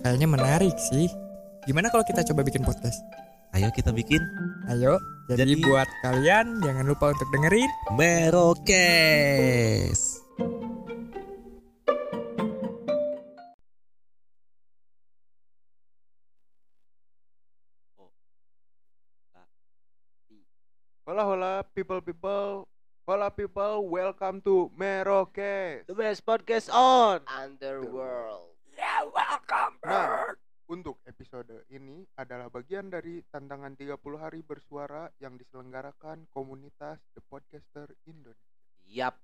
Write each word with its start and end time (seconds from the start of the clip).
Kayaknya 0.00 0.28
menarik 0.28 0.76
sih 0.80 1.08
Gimana 1.68 1.92
kalau 1.92 2.04
kita 2.04 2.24
coba 2.32 2.40
bikin 2.40 2.64
podcast? 2.64 3.00
Ayo 3.52 3.68
kita 3.74 3.92
bikin 3.92 4.20
Ayo 4.70 4.96
Jadi, 5.28 5.54
Jadi- 5.58 5.64
buat 5.64 5.88
kalian 6.02 6.62
jangan 6.64 6.84
lupa 6.88 7.12
untuk 7.12 7.28
dengerin 7.30 7.70
Merokes. 7.98 8.70
Hola 21.06 21.22
hola 21.26 21.52
people 21.74 22.00
people 22.00 22.68
Hola 23.06 23.30
people 23.30 23.88
welcome 23.90 24.38
to 24.46 24.70
Merokes 24.78 25.82
The 25.90 25.94
best 25.94 26.22
podcast 26.22 26.70
on. 26.70 27.26
Underworld. 27.26 28.49
Nah 29.50 30.30
untuk 30.70 31.02
episode 31.02 31.66
ini 31.74 32.06
adalah 32.14 32.46
bagian 32.46 32.86
dari 32.86 33.18
tantangan 33.26 33.74
30 33.74 33.98
hari 34.14 34.46
bersuara 34.46 35.10
yang 35.18 35.34
diselenggarakan 35.34 36.30
komunitas 36.30 37.02
The 37.10 37.22
Podcaster 37.26 37.90
Indonesia 38.06 38.46
Yap. 38.86 39.18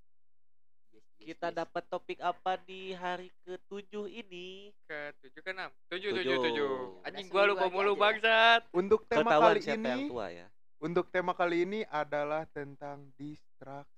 Kita 1.16 1.54
dapat 1.54 1.86
topik 1.86 2.18
apa 2.18 2.58
di 2.58 2.90
hari 2.90 3.30
ke-7 3.46 4.10
ini? 4.10 4.74
ke 4.84 5.14
enam 5.46 5.70
tujuh 5.86 6.10
Tujuh. 6.10 6.22
tujuh 6.22 6.36
tujuh 6.42 6.72
anjing 7.06 7.26
Udah 7.30 7.32
gua 7.32 7.42
lupa 7.46 7.66
mulu 7.70 7.94
aja. 7.94 8.02
bangsat 8.02 8.60
Untuk 8.74 9.00
tema 9.06 9.30
Ketahuan 9.30 9.46
kali 9.54 9.60
siapa 9.62 9.86
yang 9.86 10.00
ini 10.02 10.10
tua 10.10 10.26
ya. 10.28 10.46
Untuk 10.76 11.06
tema 11.08 11.32
kali 11.32 11.56
ini 11.62 11.80
adalah 11.86 12.42
tentang 12.50 13.06
distraksi 13.14 13.94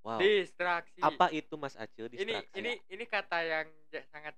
Wow. 0.00 0.16
distraksi 0.16 0.96
Apa 1.04 1.28
itu 1.28 1.60
Mas 1.60 1.76
Acil 1.76 2.08
ini 2.12 2.24
distraksi? 2.32 2.56
ini 2.56 2.72
ini 2.88 3.04
kata 3.04 3.36
yang 3.44 3.68
sangat 4.08 4.32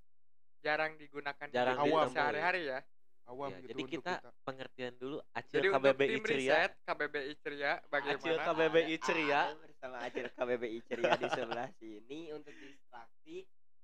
jarang 0.62 0.92
digunakan 0.94 1.46
Jarang 1.48 1.76
di 1.76 1.90
ditemui. 1.90 2.10
sehari-hari 2.10 2.62
ya 2.66 2.80
Awam 3.24 3.48
Ya, 3.48 3.56
gitu 3.56 3.68
jadi 3.68 3.82
untuk 3.82 3.94
kita, 3.94 4.12
pengertian 4.42 4.94
dulu 4.96 5.16
Acil 5.32 5.54
jadi 5.54 5.68
untuk 5.68 5.82
KBBI 5.84 6.08
tim 6.08 6.22
ceria. 6.24 6.38
riset 6.58 6.72
KBBI 6.82 7.32
ceria 7.36 7.72
Acil 7.72 7.86
bagaimana 7.88 8.42
KBBI 8.44 8.96
ceria. 8.98 9.40
Ada 9.44 9.54
bersama 9.64 9.96
Acil 10.00 10.26
KBBI 10.32 10.78
ceria 10.82 11.12
di 11.14 11.28
sebelah 11.28 11.68
sini 11.72 12.20
untuk 12.30 12.52
distraksi 12.52 13.36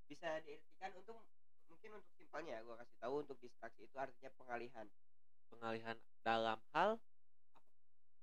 bisa 0.04 0.28
diartikan 0.40 0.90
untuk 0.96 1.16
mungkin 1.64 1.90
untuk 1.94 2.12
simpelnya 2.12 2.52
ya 2.52 2.60
gua 2.62 2.76
kasih 2.78 2.96
tahu 2.98 3.14
untuk 3.20 3.38
distraksi 3.38 3.80
itu 3.84 3.94
artinya 3.94 4.30
pengalihan. 4.34 4.86
Pengalihan 5.48 5.96
dalam 6.20 6.58
hal 6.72 6.98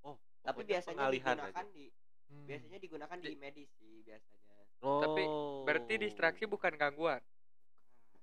Oh, 0.01 0.15
Tapi 0.41 0.61
biasanya 0.63 0.99
pengalihan 0.99 1.35
digunakan 1.37 1.63
aja. 1.63 1.71
di 1.71 1.85
Hmm. 2.25 2.41
biasanya 2.43 2.79
digunakan 2.79 3.17
di 3.17 3.27
Di- 3.27 3.37
medis 3.37 3.69
sih 3.71 4.01
biasanya. 4.01 4.63
Oh. 4.81 4.99
Tapi 4.99 5.23
berarti 5.63 5.93
distraksi 5.95 6.43
bukan 6.43 6.73
gangguan 6.73 7.21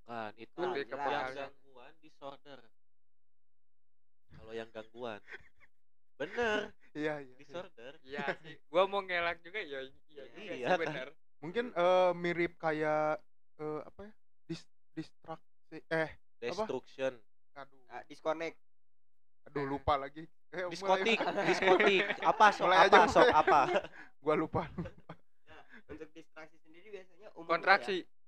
bukan 0.03 0.33
itu 0.37 0.59
Lebih 0.59 0.85
ke 0.85 0.97
yang 0.99 1.31
gangguan 1.33 1.93
disorder. 2.01 2.61
Kalau 4.33 4.53
yang 4.53 4.69
gangguan. 4.69 5.21
Bener, 6.19 6.59
Iya 6.93 7.25
iya 7.25 7.35
disorder. 7.41 7.93
iya 8.05 8.37
sih 8.45 8.61
gua 8.69 8.85
mau 8.85 9.01
ngelak 9.01 9.41
juga 9.41 9.57
ya 9.59 9.81
iya 10.07 10.25
Iya, 10.37 10.45
sih 10.45 10.61
kan? 10.61 10.77
benar 10.77 11.09
Mungkin 11.41 11.73
eh, 11.73 12.13
mirip 12.13 12.61
kayak 12.61 13.17
eh, 13.57 13.81
apa 13.83 14.01
ya 14.05 14.13
dis 14.45 14.61
distraksi 14.93 15.81
eh 15.89 16.11
Destruction. 16.37 17.17
aduh 17.55 17.81
Ah, 17.89 18.05
disconnect. 18.05 18.61
aduh 19.43 19.65
lupa 19.65 19.97
lagi 19.97 20.29
eh, 20.53 20.69
mulai- 20.69 21.01
Diskotik, 21.01 21.19
diskotik. 21.49 22.05
Apa 22.21 22.53
sok 22.53 22.65
Mulai 22.69 22.79
aja, 22.85 22.93
apa 22.93 23.09
sok 23.09 23.29
apa? 23.33 23.61
gua 24.21 24.35
lupa 24.37 24.63
Untuk 25.89 26.09
distraksi 26.13 26.61
sendiri 26.61 26.93
biasanya 26.93 27.33
umumnya 27.33 27.49
kontraksi 27.49 27.97
Ya, 27.99 28.22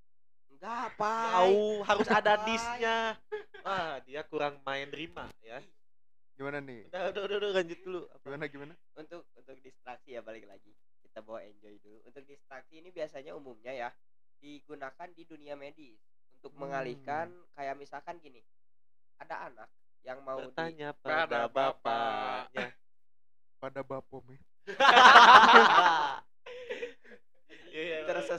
enggak 0.54 0.76
apa. 0.88 1.12
Tahu 1.34 1.62
harus 1.82 2.09
ada 2.09 2.32
disnya. 2.42 2.98
Ah, 3.60 3.98
dia 4.03 4.22
kurang 4.22 4.60
main 4.60 4.88
rima 4.88 5.28
ya. 5.41 5.59
gimana 6.34 6.59
nih 6.59 6.91
Udah, 6.91 7.15
udah, 7.15 7.22
udah, 7.25 7.37
udah, 7.38 7.50
lanjut 7.54 7.78
dulu. 7.81 8.00
Apa? 8.10 8.25
gimana 8.26 8.44
gimana 8.47 8.75
untuk 8.93 9.22
untuk 9.32 9.54
distraksi 9.60 10.12
ya 10.12 10.20
balik 10.20 10.44
lagi 10.44 10.75
kita 11.00 11.22
bawa 11.22 11.41
enjoy 11.41 11.78
dulu 11.78 12.03
untuk 12.03 12.26
distraksi 12.26 12.82
ini 12.82 12.91
biasanya 12.91 13.32
umumnya 13.32 13.70
ya 13.70 13.88
digunakan 14.37 15.09
di 15.10 15.22
dunia 15.22 15.54
medis 15.54 15.94
untuk 16.34 16.50
Hmm. 16.53 16.66
mengalihkan 16.66 17.31
kayak 17.54 17.78
misalkan 17.78 18.19
gini 18.19 18.43
ada 19.16 19.47
anak 19.47 19.70
yang 20.03 20.19
mau 20.20 20.37
di 20.37 20.50
Bertanya 20.50 20.91
pada 20.93 21.22
pada 21.22 21.41
bapak. 21.47 21.75
bapaknya. 22.50 22.69
pada 23.56 23.81
bapom 23.81 24.25
ya 24.28 24.41
Iya, 24.64 25.83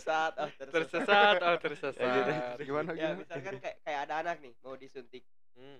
tersesat 0.06 0.32
oh 0.38 0.50
tersesat, 0.62 0.72
tersesat 0.72 1.36
oh 1.42 1.58
tersesat 1.64 1.94
lanjut. 1.98 2.26
gimana 2.62 2.90
ya 2.92 2.98
gimana 3.10 3.18
misalkan 3.18 3.56
kayak 3.58 3.78
kayak 3.82 4.00
ada 4.06 4.14
anak 4.22 4.38
nih 4.40 4.54
mau 4.62 4.76
disuntik 4.76 5.24
Hmm, 5.56 5.80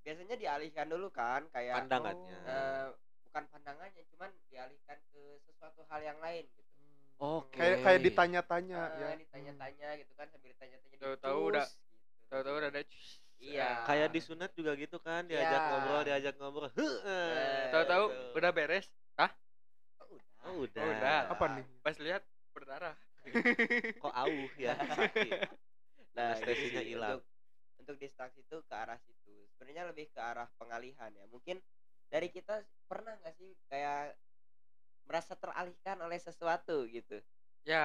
biasanya 0.00 0.32
dialihkan 0.34 0.88
dulu 0.88 1.12
kan 1.12 1.44
kayak 1.50 1.76
pandangannya. 1.78 2.36
eh, 2.42 2.86
bukan 3.22 3.44
pandangannya 3.46 4.02
cuman 4.08 4.32
dialihkan 4.48 4.96
ke 5.06 5.20
sesuatu 5.44 5.84
hal 5.86 6.00
yang 6.02 6.16
lain 6.18 6.48
gitu 6.48 6.72
Oke. 7.20 7.52
kayak 7.54 7.84
kayak 7.84 8.00
ditanya-tanya 8.02 8.80
Eh, 8.90 8.96
ya 8.98 9.08
ditanya-tanya 9.14 9.88
gitu 10.00 10.12
kan 10.16 10.24
sambil 10.26 10.48
ditanya-tanya 10.50 10.96
Tahu-tahu 10.96 11.38
udah- 11.46 11.68
gitu. 11.68 12.26
tahu-tahu 12.26 12.54
udah 12.56 12.70
ada 12.70 12.80
iya 13.36 13.68
Kayak 13.84 14.08
disunat 14.10 14.50
juga 14.52 14.72
gitu 14.74 14.96
kan, 14.98 15.24
diajak 15.24 15.52
Iya. 15.54 15.68
ngobrol, 15.70 16.00
diajak 16.02 16.34
ngobrol. 16.36 16.70
Heeh. 16.72 17.68
tahu-tahu 17.68 18.04
Gitu. 18.08 18.36
udah 18.36 18.50
beres 18.50 18.88
Oh, 19.20 20.08
udah. 20.08 20.40
Oh, 20.48 20.64
udah. 20.64 20.80
Oh, 20.80 20.92
udah. 20.96 21.18
apa 21.28 21.44
nih 21.52 21.64
pas 21.78 21.96
lihat 21.98 22.22
berdarah 22.50 22.96
Kok 24.00 24.14
auh 24.14 24.48
ya, 24.56 24.74
sakit. 24.90 25.32
nah 26.10 26.34
Anestesinya 26.34 26.82
sih. 26.82 26.88
hilang. 26.90 27.18
untuk, 27.20 27.24
untuk 27.78 27.96
distraksi 27.96 28.40
itu 28.40 28.56
ke 28.66 28.74
arah 28.74 28.98
situ 28.98 29.46
sebenarnya 29.54 29.86
lebih 29.86 30.10
ke 30.10 30.18
arah 30.18 30.50
pengalihan 30.58 31.12
ya 31.14 31.22
mungkin 31.30 31.62
dari 32.10 32.28
kita 32.28 32.60
pernah 32.84 33.14
nggak 33.22 33.34
sih 33.38 33.54
kayak 33.70 34.18
merasa 35.06 35.38
teralihkan 35.38 36.02
oleh 36.02 36.18
sesuatu 36.18 36.82
gitu 36.86 37.22
ya 37.62 37.84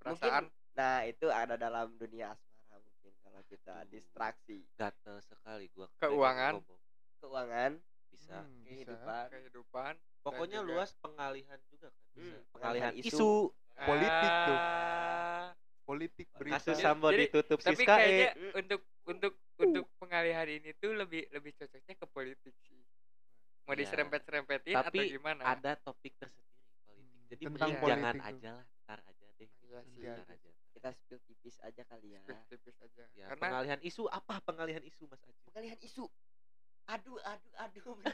perasaan 0.00 0.48
nah 0.72 1.04
itu 1.04 1.28
ada 1.28 1.60
dalam 1.60 1.92
dunia 2.00 2.32
asmara 2.32 2.80
mungkin 2.80 3.12
kalau 3.20 3.42
kita 3.44 3.84
distraksi 3.90 4.64
Gatel 4.78 5.20
sekali 5.20 5.68
gua. 5.76 5.90
Keuangan. 5.98 6.56
ngomong. 6.56 6.80
keuangan 7.20 7.72
Bisa. 8.08 8.40
Hmm, 8.40 8.64
bisa. 8.64 8.72
kehidupan 8.72 9.24
kehidupan 9.30 9.92
Pokoknya 10.20 10.60
luas 10.60 10.92
pengalihan 11.00 11.56
juga 11.68 11.88
kan. 11.88 12.04
Bisa. 12.12 12.20
Hmm, 12.20 12.40
Pengalihan 12.52 12.92
pengalihan 12.92 12.94
isu. 12.96 13.08
isu. 13.08 13.32
Politik 13.76 14.32
tuh. 14.44 14.58
Ah, 14.58 15.46
politik 15.82 16.26
berita 16.32 16.56
Kasus 16.60 16.78
jadi- 16.78 17.26
ditutup 17.26 17.58
tapi 17.58 17.74
Siska 17.76 17.94
kayaknya 17.96 18.28
eh. 18.30 18.52
untuk 18.54 18.80
untuk 19.04 19.32
untuk 19.56 19.84
pengalihan 19.96 20.46
ini 20.46 20.70
tuh 20.76 20.94
lebih 20.94 21.26
lebih 21.28 21.52
cocoknya 21.52 21.94
ke 21.94 22.06
politik 22.06 22.54
sih 22.62 22.78
mau 23.64 23.72
Iya. 23.72 23.82
diserempet-serempetin 23.82 24.74
atau 24.76 24.86
Tapi 24.86 24.98
gimana 25.10 25.42
ada 25.44 25.74
topik 25.76 26.14
tersendiri 26.14 26.62
politik. 26.84 27.26
Jadi 27.28 27.42
Tentang 27.44 27.58
jangan 27.68 27.80
politik 27.80 28.14
tuh. 28.14 28.30
aja 28.30 28.50
lah, 28.52 28.66
ntar 28.80 29.00
aja 29.02 29.26
deh. 29.34 29.48
Sih. 29.50 30.02
Ntar 30.04 30.26
aja. 30.28 30.48
kita 30.70 30.88
spill 30.94 31.20
tipis 31.20 31.56
aja 31.60 31.82
kali 31.84 32.14
ya 32.14 32.20
tipis-tipis 32.22 32.78
aja 32.80 33.04
Ya, 33.12 33.26
karena 33.28 33.42
pengalihan 33.42 33.80
isu 33.82 34.06
apa 34.06 34.38
pengalihan 34.40 34.80
isu 34.80 35.04
Mas 35.04 35.20
Aji? 35.20 35.42
pengalihan 35.44 35.78
isu 35.80 36.06
aduh 36.86 37.18
aduh 37.20 37.52
aduh 37.56 37.94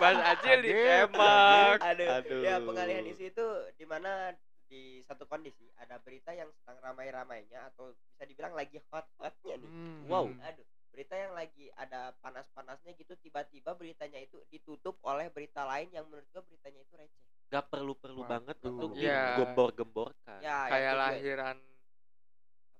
Mas 0.00 0.16
Acil 0.16 0.56
Kaget, 0.56 0.64
ditembak 0.64 1.78
aduh. 1.82 2.08
Aduh. 2.16 2.40
ya 2.40 2.56
pengalihan 2.58 3.04
isu 3.06 3.22
itu 3.26 3.46
di 3.74 3.84
mana 3.84 4.32
di 4.64 5.02
satu 5.02 5.26
kondisi 5.26 5.66
ada 5.76 5.98
berita 5.98 6.30
yang 6.30 6.46
sedang 6.54 6.78
ramai-ramainya 6.80 7.68
atau 7.68 7.90
bisa 8.06 8.22
dibilang 8.22 8.52
lagi 8.52 8.78
hot-hotnya 8.88 9.54
nih 9.56 9.70
Hmm. 9.70 10.06
Wow. 10.06 10.30
aduh 10.40 10.64
berita 10.90 11.14
yang 11.14 11.32
lagi 11.32 11.70
ada 11.72 12.10
panas-panasnya 12.18 12.92
gitu 12.94 13.14
tiba-tiba 13.16 13.72
beritanya 13.72 14.18
itu 14.18 14.40
ditutup 14.48 14.98
oleh 15.02 15.28
berita 15.28 15.62
lain 15.62 15.88
yang 15.90 16.04
menurut 16.04 16.26
gua 16.28 16.42
beritanya 16.42 16.80
itu 16.80 16.94
receh 16.96 17.22
Gak 17.48 17.66
perlu-perlu 17.66 18.20
banget 18.24 18.56
untuk 18.60 18.94
Iya. 18.94 19.34
digembor-gemborkan. 19.34 20.38
ya 20.38 20.60
yang 20.60 20.68
kayak 20.68 20.94
lahiran 20.96 21.56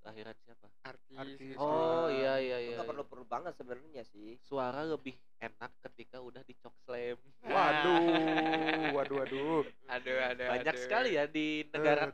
Lahiran 0.00 0.32
siapa? 0.40 0.66
artis, 0.80 1.12
Artis. 1.12 1.36
gitu. 1.52 1.60
Oh 1.60 2.04
Ah, 2.04 2.06
iya 2.08 2.34
iya 2.40 2.58
iya. 2.58 2.74
nggak 2.74 2.88
perlu-perlu 2.88 3.24
banget 3.28 3.52
sebenarnya 3.52 4.00
sih 4.02 4.40
Suara 4.40 4.80
lebih 4.82 5.12
enak 5.36 5.70
ketika 5.84 6.18
udah 6.18 6.40
dicok 6.40 6.72
slam. 6.80 7.20
Waduh, 7.42 8.00
waduh, 8.96 9.16
waduh. 9.20 9.62
aduh 9.86 10.16
aduh 10.24 10.46
Banyak 10.48 10.72
aduh. 10.72 10.80
sekali 10.80 11.10
ya 11.14 11.28
di 11.28 11.68
negara. 11.68 12.08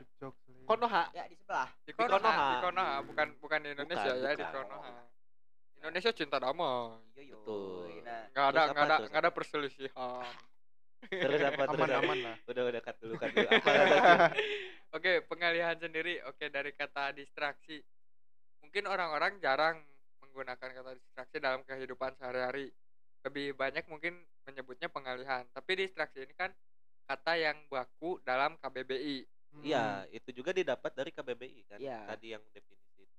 Konoha. 0.67 1.07
ya 1.15 1.23
di 1.25 1.35
sebelah 1.35 1.69
di 1.81 1.91
Konoha. 1.91 2.19
Konoha, 2.19 2.45
di 2.45 2.55
Konoha, 2.59 2.95
bukan 3.01 3.27
bukan 3.39 3.59
di 3.63 3.69
Indonesia 3.71 4.11
Bukan, 4.11 4.19
ya 4.19 4.31
di 4.31 4.43
bukan. 4.43 4.65
Konoha. 4.67 4.91
Indonesia 5.77 6.11
cinta 6.11 6.37
damai. 6.37 6.99
Yo. 7.17 7.39
Betul. 7.39 8.03
nah 8.03 8.23
Nggak 8.27 8.45
ada 8.45 8.51
Terus 8.51 8.67
nggak 8.67 8.75
apa, 8.75 8.83
ada 8.83 8.95
terus 8.97 9.07
nggak 9.07 9.21
ada 9.23 9.31
perselisihan. 9.31 10.27
Terus 11.07 11.39
apa 11.39 11.61
terus? 11.63 11.69
apa? 11.69 11.73
Aman-aman 11.77 12.17
lah. 12.19 12.35
Udah 12.43 12.63
udah 12.67 12.81
cut 12.83 12.95
dulu 12.99 13.13
cut 13.15 13.29
dulu. 13.31 13.47
Apa 13.47 13.69
kata 13.71 14.27
Oke, 14.97 15.21
pengalihan 15.29 15.77
sendiri. 15.77 16.25
Oke, 16.25 16.49
dari 16.49 16.73
kata 16.73 17.13
distraksi. 17.13 17.77
Mungkin 18.65 18.89
orang-orang 18.89 19.37
jarang 19.37 19.77
menggunakan 20.25 20.57
kata 20.73 20.97
distraksi 20.97 21.37
dalam 21.37 21.61
kehidupan 21.61 22.17
sehari-hari. 22.17 22.73
Lebih 23.21 23.53
banyak 23.53 23.85
mungkin 23.85 24.25
menyebutnya 24.49 24.89
pengalihan. 24.89 25.45
Tapi 25.53 25.85
distraksi 25.85 26.25
ini 26.25 26.33
kan 26.33 26.49
kata 27.05 27.37
yang 27.37 27.61
baku 27.69 28.17
dalam 28.25 28.57
KBBI. 28.57 29.21
Hmm. 29.53 29.61
Iya, 29.61 30.09
itu 30.09 30.41
juga 30.41 30.49
didapat 30.49 30.89
dari 30.97 31.13
KBBI 31.13 31.61
kan. 31.69 31.77
Iya. 31.77 32.01
Tadi 32.17 32.27
yang 32.33 32.41
definisi 32.49 33.05
itu. 33.05 33.17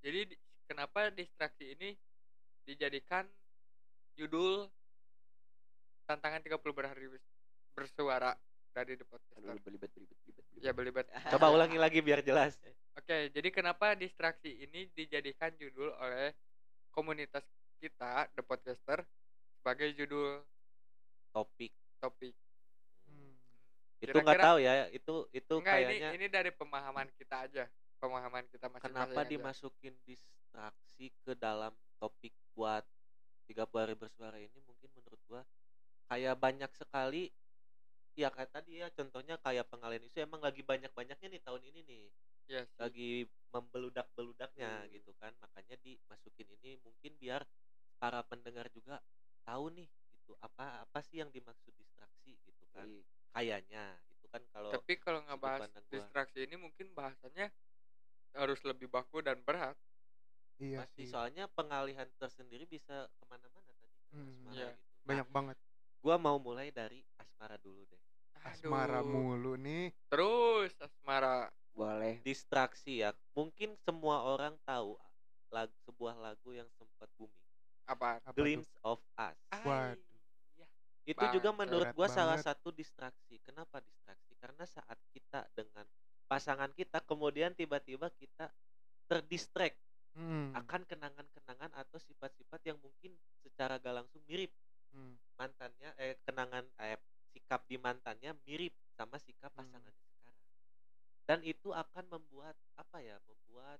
Jadi 0.00 0.20
di- 0.32 0.40
kenapa 0.64 1.12
distraksi 1.12 1.76
ini 1.76 1.92
dijadikan 2.64 3.28
judul 4.16 4.64
tantangan 6.08 6.40
30 6.40 6.72
berhari 6.72 7.04
bers- 7.12 7.36
bersuara 7.76 8.32
dari 8.76 8.92
The 9.00 9.06
Podcaster. 9.08 9.40
Aduh, 9.40 9.56
belibet 9.64 9.88
belibet 9.96 10.18
belibet 10.20 10.44
belibet. 10.52 10.60
Ya 10.60 10.72
belibet. 10.76 11.06
Coba 11.32 11.48
ulangi 11.48 11.80
lagi 11.80 12.04
biar 12.04 12.20
jelas. 12.20 12.60
Oke, 12.92 13.32
jadi 13.32 13.48
kenapa 13.48 13.96
distraksi 13.96 14.52
ini 14.60 14.92
dijadikan 14.92 15.56
judul 15.56 15.96
oleh 15.96 16.36
komunitas 16.92 17.48
kita 17.80 18.28
The 18.36 18.44
Podcaster 18.44 19.00
sebagai 19.56 19.96
judul 19.96 20.44
Topik 21.32 21.72
topik? 22.00 22.32
Hmm. 23.08 23.36
itu 24.00 24.16
nggak 24.16 24.40
tahu 24.40 24.58
ya. 24.60 24.88
Itu 24.92 25.28
itu 25.32 25.54
Enggak, 25.60 25.76
ini 25.80 25.84
kayaknya 25.84 26.10
ini 26.16 26.26
dari 26.28 26.50
pemahaman 26.52 27.08
kita 27.16 27.48
aja. 27.48 27.64
Pemahaman 27.96 28.44
kita 28.52 28.68
masing-masing. 28.68 28.92
kenapa 28.92 29.20
aja. 29.24 29.30
dimasukin 29.32 29.94
distraksi 30.04 31.12
ke 31.24 31.32
dalam 31.36 31.72
topik 31.96 32.32
buat 32.52 32.84
30 33.48 33.68
hari 33.72 33.94
bersuara 33.96 34.36
ini 34.36 34.58
mungkin 34.68 34.88
menurut 34.92 35.20
gua 35.28 35.42
kayak 36.12 36.36
banyak 36.36 36.70
sekali 36.76 37.32
ya 38.16 38.28
kayak 38.32 38.50
tadi 38.56 38.80
ya 38.82 38.88
contohnya 38.98 39.36
kayak 39.44 39.68
pengalian 39.68 40.04
isu 40.08 40.18
emang 40.24 40.40
lagi 40.40 40.62
banyak-banyaknya 40.64 41.28
nih 41.36 41.42
tahun 41.44 41.62
ini 41.70 41.80
nih 41.84 42.04
Iya 42.46 42.62
sih. 42.64 42.78
lagi 42.78 43.10
membeludak-beludaknya 43.52 44.70
Hmm. 44.86 44.90
gitu 44.94 45.10
kan 45.20 45.32
makanya 45.42 45.76
dimasukin 45.82 46.48
ini 46.60 46.78
mungkin 46.80 47.12
biar 47.18 47.42
para 48.00 48.20
pendengar 48.24 48.66
juga 48.72 49.00
tahu 49.44 49.70
nih 49.76 49.88
gitu 50.14 50.32
apa 50.40 50.84
apa 50.84 50.98
sih 51.04 51.20
yang 51.22 51.30
dimaksud 51.30 51.72
distraksi 51.76 52.38
gitu 52.46 52.64
kan 52.74 52.86
Iya. 52.88 53.02
kayaknya 53.36 53.84
itu 54.14 54.26
kan 54.32 54.42
kalau 54.52 54.72
Tapi 54.72 54.92
kalau 54.96 55.20
pandang 55.60 55.84
gua. 55.86 55.92
distraksi 55.92 56.38
ini 56.46 56.56
mungkin 56.56 56.86
bahasanya 56.94 57.52
harus 58.34 58.60
lebih 58.64 58.88
baku 58.88 59.20
dan 59.24 59.40
berat. 59.44 59.76
Iya 60.58 60.80
pasti 60.80 61.04
sih. 61.04 61.12
soalnya 61.12 61.44
pengalihan 61.52 62.08
tersendiri 62.16 62.64
bisa 62.64 63.08
ke 63.12 63.24
mana-mana 63.28 63.72
tadi 63.76 63.96
kan 64.08 64.16
Hmm, 64.16 64.40
asmara 64.40 64.56
iya. 64.56 64.68
gitu 64.72 65.04
Banyak 65.04 65.28
banget. 65.30 65.56
gua 66.04 66.16
mau 66.16 66.38
mulai 66.40 66.68
dari 66.72 67.04
asmara 67.18 67.56
dulu 67.60 67.84
deh 67.84 68.00
Asmara 68.46 69.02
Aduh. 69.02 69.10
mulu 69.10 69.52
nih. 69.58 69.90
Terus 70.10 70.72
asmara. 70.78 71.50
boleh 71.76 72.24
distraksi 72.24 73.04
ya 73.04 73.12
mungkin 73.36 73.76
semua 73.84 74.24
orang 74.24 74.56
tahu 74.64 74.96
lagu 75.52 75.76
sebuah 75.84 76.16
lagu 76.16 76.56
yang 76.56 76.64
sempat 76.72 77.04
booming 77.20 77.36
Apa? 77.84 78.16
Apa 78.24 78.32
of 78.82 79.00
Us 79.12 79.36
Waduh. 79.60 80.20
Ya. 80.56 80.66
itu 81.04 81.20
Bang, 81.20 81.34
juga 81.36 81.50
menurut 81.52 81.92
gua 81.92 82.08
salah 82.08 82.40
satu 82.40 82.72
distraksi 82.72 83.44
kenapa 83.44 83.84
distraksi 83.84 84.32
karena 84.40 84.64
saat 84.64 84.96
kita 85.12 85.44
dengan 85.52 85.84
pasangan 86.26 86.72
kita 86.72 87.04
kemudian 87.04 87.52
tiba-tiba 87.52 88.08
kita 88.16 88.48
terdistract 89.06 89.76
Hmm. 90.16 90.48
akan 90.56 90.88
kenangan-kenangan 90.88 91.76
atau 91.76 92.00
sifat-sifat 92.00 92.64
yang 92.64 92.80
mungkin 92.80 93.12
secara 93.44 93.76
gak 93.76 94.00
langsung 94.00 94.24
mirip 94.24 94.48
Hmm. 94.88 95.20
mantannya 95.36 95.92
eh 96.00 96.16
kenangan 96.24 96.64
eh 96.80 96.96
sikap 97.36 97.68
di 97.68 97.76
mantannya 97.76 98.32
mirip 98.48 98.72
sama 98.96 99.20
sikap 99.20 99.52
Hmm. 99.52 99.60
pasangannya 99.60 99.92
sekarang 99.92 100.34
dan 101.28 101.38
itu 101.44 101.68
akan 101.68 102.04
membuat 102.08 102.56
apa 102.74 102.98
ya 103.04 103.20
membuat 103.22 103.76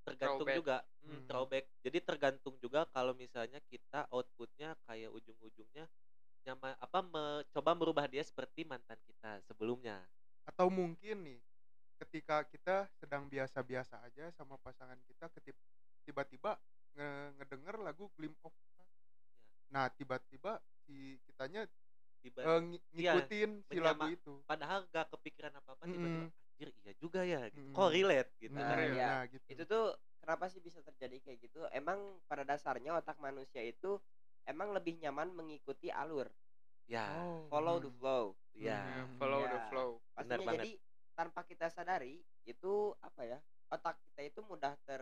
tergantung 0.00 0.46
Throwback. 0.46 0.58
juga 0.62 0.76
hmm, 1.02 1.10
Hmm. 1.10 1.24
throwback 1.26 1.64
jadi 1.82 1.98
tergantung 2.00 2.54
juga 2.56 2.86
kalau 2.88 3.12
misalnya 3.12 3.58
kita 3.66 4.06
outputnya 4.08 4.78
kayak 4.86 5.10
ujung-ujungnya 5.10 5.90
nyama 6.40 6.72
apa 6.78 6.98
mencoba 7.04 7.72
merubah 7.76 8.06
dia 8.06 8.22
seperti 8.22 8.64
mantan 8.64 8.96
kita 9.04 9.42
sebelumnya 9.44 10.06
Atau 10.46 10.72
mungkin 10.72 11.20
nih 11.20 11.40
ketika 12.00 12.48
kita 12.48 12.88
sedang 12.96 13.28
biasa-biasa 13.28 14.00
aja 14.00 14.32
sama 14.32 14.56
pasangan 14.56 14.96
kita 15.04 15.28
ketip- 15.36 15.60
tiba-tiba 16.00 16.56
nge- 16.96 17.30
ngedenger 17.36 17.76
lagu 17.84 18.08
Glim 18.16 18.32
of. 18.40 18.50
Ya. 18.72 18.82
Nah, 19.68 19.86
tiba-tiba 19.92 20.58
si 20.82 21.20
kitanya 21.28 21.68
tiba 22.20 22.40
eh, 22.40 22.60
ng- 22.60 22.76
Iya, 22.92 23.12
ngikutin 23.16 23.50
si 23.64 23.78
lagu 23.78 24.06
itu. 24.06 24.32
padahal 24.44 24.84
gak 24.86 25.08
kepikiran 25.10 25.52
apa 25.52 25.70
apa 25.72 25.84
tiba-tiba 25.84 26.26
Mm. 26.26 26.32
anjir 26.50 26.70
iya 26.78 26.92
juga 26.94 27.20
ya 27.22 27.40
gitu. 27.48 27.60
Mm. 27.62 27.72
kok 27.72 27.90
relate 27.90 28.30
gitu 28.38 28.54
Nah, 28.54 28.66
kan 28.66 28.76
Iya. 28.78 29.06
nah, 29.06 29.22
gitu. 29.26 29.46
itu 29.48 29.62
tuh 29.64 29.84
kenapa 30.18 30.44
sih 30.46 30.60
bisa 30.60 30.78
terjadi 30.80 31.16
kayak 31.18 31.38
gitu 31.40 31.60
emang 31.70 31.98
pada 32.24 32.42
dasarnya 32.42 32.92
otak 32.94 33.16
manusia 33.18 33.60
itu 33.60 33.96
emang 34.44 34.70
lebih 34.70 34.96
nyaman 34.96 35.30
mengikuti 35.30 35.88
alur 35.88 36.28
ya 36.84 37.06
Oh, 37.16 37.46
follow 37.46 37.78
the 37.78 37.86
hmm. 37.86 37.96
flow 37.96 38.24
ya 38.52 38.82
Hmm. 38.82 39.16
Follow 39.16 39.40
the 39.42 39.54
Ya. 39.54 39.66
flow. 39.66 39.90
Benar 40.10 40.20
pastinya 40.36 40.46
banget. 40.46 40.58
jadi 40.58 40.72
tanpa 41.12 41.40
kita 41.42 41.66
sadari 41.68 42.14
itu 42.44 42.72
apa 42.98 43.22
ya 43.24 43.38
otak 43.68 43.96
kita 44.02 44.20
itu 44.26 44.40
mudah 44.42 44.74
ter 44.82 45.00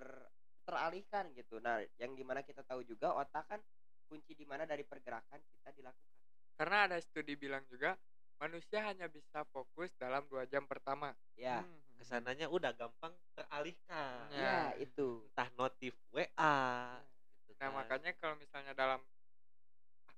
teralihkan 0.62 1.32
gitu 1.32 1.58
nah 1.58 1.80
yang 1.96 2.12
di 2.12 2.20
mana 2.20 2.42
kita 2.42 2.60
tahu 2.60 2.84
juga 2.84 3.14
otak 3.14 3.48
kan 3.48 3.60
kunci 4.04 4.32
di 4.32 4.44
mana 4.44 4.62
dari 4.62 4.82
pergerakan 4.82 5.40
kita 5.40 5.72
dilakukan 5.72 6.17
Karena 6.58 6.90
ada 6.90 6.98
studi 6.98 7.38
bilang 7.38 7.62
juga 7.70 7.94
manusia 8.38 8.82
hanya 8.82 9.06
bisa 9.06 9.46
fokus 9.50 9.90
dalam 9.96 10.26
dua 10.26 10.44
jam 10.46 10.66
pertama. 10.66 11.14
ya 11.38 11.62
Hmm. 11.62 11.78
ke 11.98 12.02
sananya 12.06 12.46
udah 12.46 12.70
gampang 12.74 13.10
teralihkan 13.34 14.26
Ya. 14.30 14.70
ya 14.74 14.82
itu 14.82 15.22
entah 15.30 15.50
notif 15.54 15.94
WA 16.10 16.98
gitu 17.46 17.58
Nah 17.58 17.70
kan. 17.70 17.74
makanya 17.74 18.10
kalau 18.18 18.34
misalnya 18.38 18.70
dalam 18.74 19.02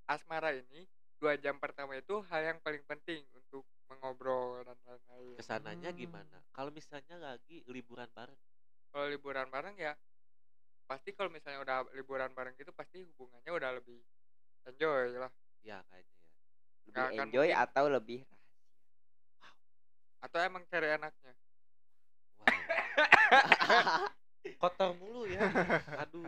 asmara 0.05 0.53
ini 0.53 0.85
dua 1.17 1.37
jam 1.37 1.57
pertama 1.57 1.97
itu 1.97 2.21
hal 2.29 2.41
yang 2.53 2.59
paling 2.61 2.81
penting 2.85 3.25
untuk 3.33 3.65
mengobrol 3.89 4.61
dan 4.65 4.77
lain-lain. 4.85 5.37
ke 5.37 5.43
sananya 5.43 5.91
Hmm. 5.93 5.99
gimana 5.99 6.39
kalau 6.53 6.69
misalnya 6.71 7.17
lagi 7.17 7.65
liburan 7.69 8.09
bareng 8.13 8.37
Kalau 8.91 9.07
liburan 9.07 9.49
bareng 9.49 9.77
ya 9.79 9.93
pasti 10.85 11.15
kalau 11.15 11.31
misalnya 11.31 11.63
udah 11.63 11.79
liburan 11.95 12.33
bareng 12.35 12.57
gitu 12.59 12.73
pasti 12.75 13.05
hubungannya 13.07 13.53
udah 13.55 13.71
lebih 13.79 14.01
enjoy 14.67 15.15
lah. 15.17 15.31
ya 15.63 15.79
kayaknya 15.89 16.17
ya 16.17 16.20
lebih 16.93 17.21
enjoy 17.21 17.49
mungkin. 17.49 17.63
atau 17.63 17.89
lebih 17.89 18.21
Atau 20.21 20.39
emang 20.39 20.67
cari 20.67 20.87
enaknya. 20.91 21.33
wow. 22.37 22.45
kotor 24.61 24.93
mulu 24.95 25.25
ya 25.25 25.41
aduh 25.99 26.27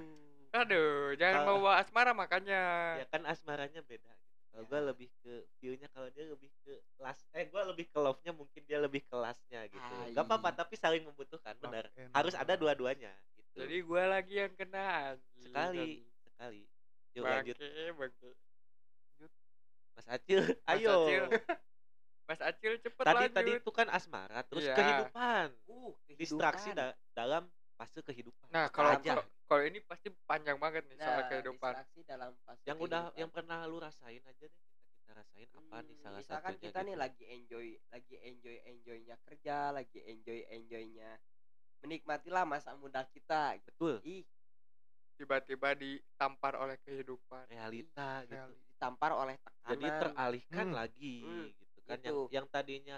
Aduh, 0.52 1.16
jangan 1.16 1.42
Kalau- 1.42 1.48
bawa 1.58 1.80
asmara 1.80 2.12
makanya. 2.12 2.60
ya 3.00 3.06
kan 3.08 3.24
asmaranya 3.24 3.80
beda 3.82 4.04
gitu 4.04 4.20
kalau 4.44 4.58
Ya. 4.58 4.68
gue 4.68 4.80
lebih 4.84 5.08
ke 5.18 5.32
view-nya 5.56 5.88
kalau 5.88 6.08
dia 6.08 6.24
lebih 6.26 6.50
ke 6.60 6.82
kelas 6.92 7.24
eh 7.32 7.46
gue 7.46 7.62
lebih 7.66 7.88
ke 7.88 7.96
love-nya 7.96 8.30
mungkin 8.30 8.62
dia 8.62 8.76
lebih 8.76 9.02
kelasnya 9.02 9.66
gitu 9.66 9.80
Ai. 9.80 10.12
gak 10.12 10.22
apa-apa 10.22 10.54
tapi 10.54 10.76
saling 10.76 11.02
membutuhkan 11.02 11.54
Love 11.54 11.62
benar 11.66 11.84
harus 12.12 12.34
ada 12.34 12.52
love. 12.52 12.60
dua-duanya 12.60 13.16
gitu 13.32 13.58
Jadi 13.58 13.80
gue 13.80 14.02
lagi 14.04 14.34
yang 14.38 14.52
kena 14.52 15.16
sekali 15.34 16.04
sekali 16.22 16.62
yuk 17.12 17.24
lanjut 17.24 17.56
bangke. 17.56 17.68
Mas 19.92 20.06
Acil 20.06 20.38
Mas 20.58 20.72
ayo 20.72 20.94
Acil, 20.98 21.24
Mas 22.24 22.40
Acil 22.40 22.72
cepet 22.78 23.02
tadi 23.02 23.16
lanjut. 23.18 23.34
tadi 23.34 23.50
itu 23.56 23.70
kan 23.70 23.86
asmara 23.88 24.40
terus 24.42 24.64
Iya. 24.64 24.74
kehidupan 24.74 25.46
uh 25.66 25.92
distraksi 26.10 26.70
kehidupan. 26.70 26.88
da- 26.88 26.96
dalam 27.12 27.42
fase 27.74 28.00
kehidupan 28.00 28.48
Nah, 28.48 28.66
kalau 28.68 28.94
aja 28.94 29.20
kalau- 29.44 29.64
ini 29.64 29.80
pasti 29.80 30.08
panjang 30.24 30.56
banget 30.56 30.86
nih 30.86 30.96
soal 30.96 31.18
Nah, 31.18 31.28
kehidupan. 31.28 31.72
distraksi 31.74 32.00
dalam 32.02 32.32
fase 32.40 32.64
yang 32.64 32.78
udah 32.78 33.00
kehidupan. 33.06 33.20
yang 33.20 33.30
pernah 33.30 33.58
lu 33.64 33.76
rasain 33.78 34.22
aja 34.22 34.44
deh 34.44 34.60
kita 34.62 34.80
kita 34.94 35.12
rasain 35.14 35.48
apa 35.50 35.76
nih 35.82 35.92
Hmm, 35.92 36.02
salah 36.02 36.18
misalkan 36.18 36.52
satunya 36.52 36.64
kita 36.64 36.78
nih 36.80 36.88
gitu. 36.88 37.02
lagi 37.02 37.24
enjoy 37.28 37.66
lagi 37.86 38.14
enjoy 38.22 38.56
enjoynya 38.64 39.14
kerja 39.20 39.56
lagi 39.70 39.98
enjoy 40.02 40.40
enjoynya 40.48 41.10
menikmatilah 41.78 42.44
masa 42.44 42.72
muda 42.72 43.02
kita 43.04 43.58
gitu. 43.58 43.68
betul 43.68 43.96
ih 44.04 44.24
tiba-tiba 45.14 45.74
ditampar 45.74 46.56
oleh 46.56 46.80
kehidupan 46.80 47.44
realita 47.46 48.22
gitu 48.24 48.32
Realita. 48.32 48.71
Ditampar 48.82 49.14
oleh 49.14 49.36
tekanan 49.38 49.70
jadi 49.70 49.86
teralihkan 49.94 50.66
Hmm. 50.68 50.78
lagi 50.80 51.16
Hmm, 51.22 51.46
gitu 51.54 51.78
kan 51.86 51.98
yang 52.02 52.18
gitu. 52.18 52.26
yang 52.34 52.46
tadinya 52.50 52.96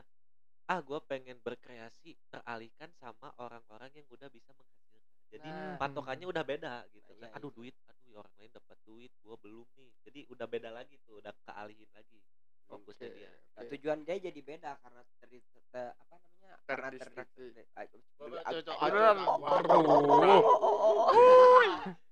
ah 0.65 0.81
gue 0.81 1.01
pengen 1.11 1.39
berkreasi 1.45 2.17
teralihkan 2.33 2.91
sama 2.97 3.29
orang-orang 3.37 3.93
yang 4.01 4.07
udah 4.09 4.29
bisa 4.33 4.51
menghasilkan 4.57 5.21
jadi 5.29 5.51
Nah. 5.51 5.77
patokannya 5.77 6.25
udah 6.33 6.45
beda 6.47 6.75
gitu 6.97 7.13
Nah, 7.21 7.29
kan 7.29 7.29
iya, 7.29 7.37
aduh 7.37 7.53
iya. 7.53 7.57
duit 7.57 7.75
aduh 7.85 8.17
orang 8.25 8.35
lain 8.41 8.53
dapat 8.53 8.79
duit 8.89 9.13
gue 9.21 9.37
belum 9.45 9.67
nih 9.77 9.93
jadi 10.09 10.21
udah 10.33 10.47
beda 10.49 10.71
lagi 10.73 10.97
tuh 11.05 11.21
udah 11.21 11.33
kealihin 11.45 11.91
lagi 11.93 12.21
fokusnya 12.67 13.07
Oke, 13.07 13.17
dia 13.17 13.31
Nah, 13.55 13.63
oke. 13.63 13.71
tujuan 13.73 13.99
dia 14.03 14.17
jadi 14.19 14.41
beda 14.41 14.71
karena 14.77 15.01
ter, 15.17 15.29
ter- 15.71 15.95
apa 15.95 16.15
namanya 16.17 16.55
karena 16.65 16.87
Terdistraksi. 16.91 17.45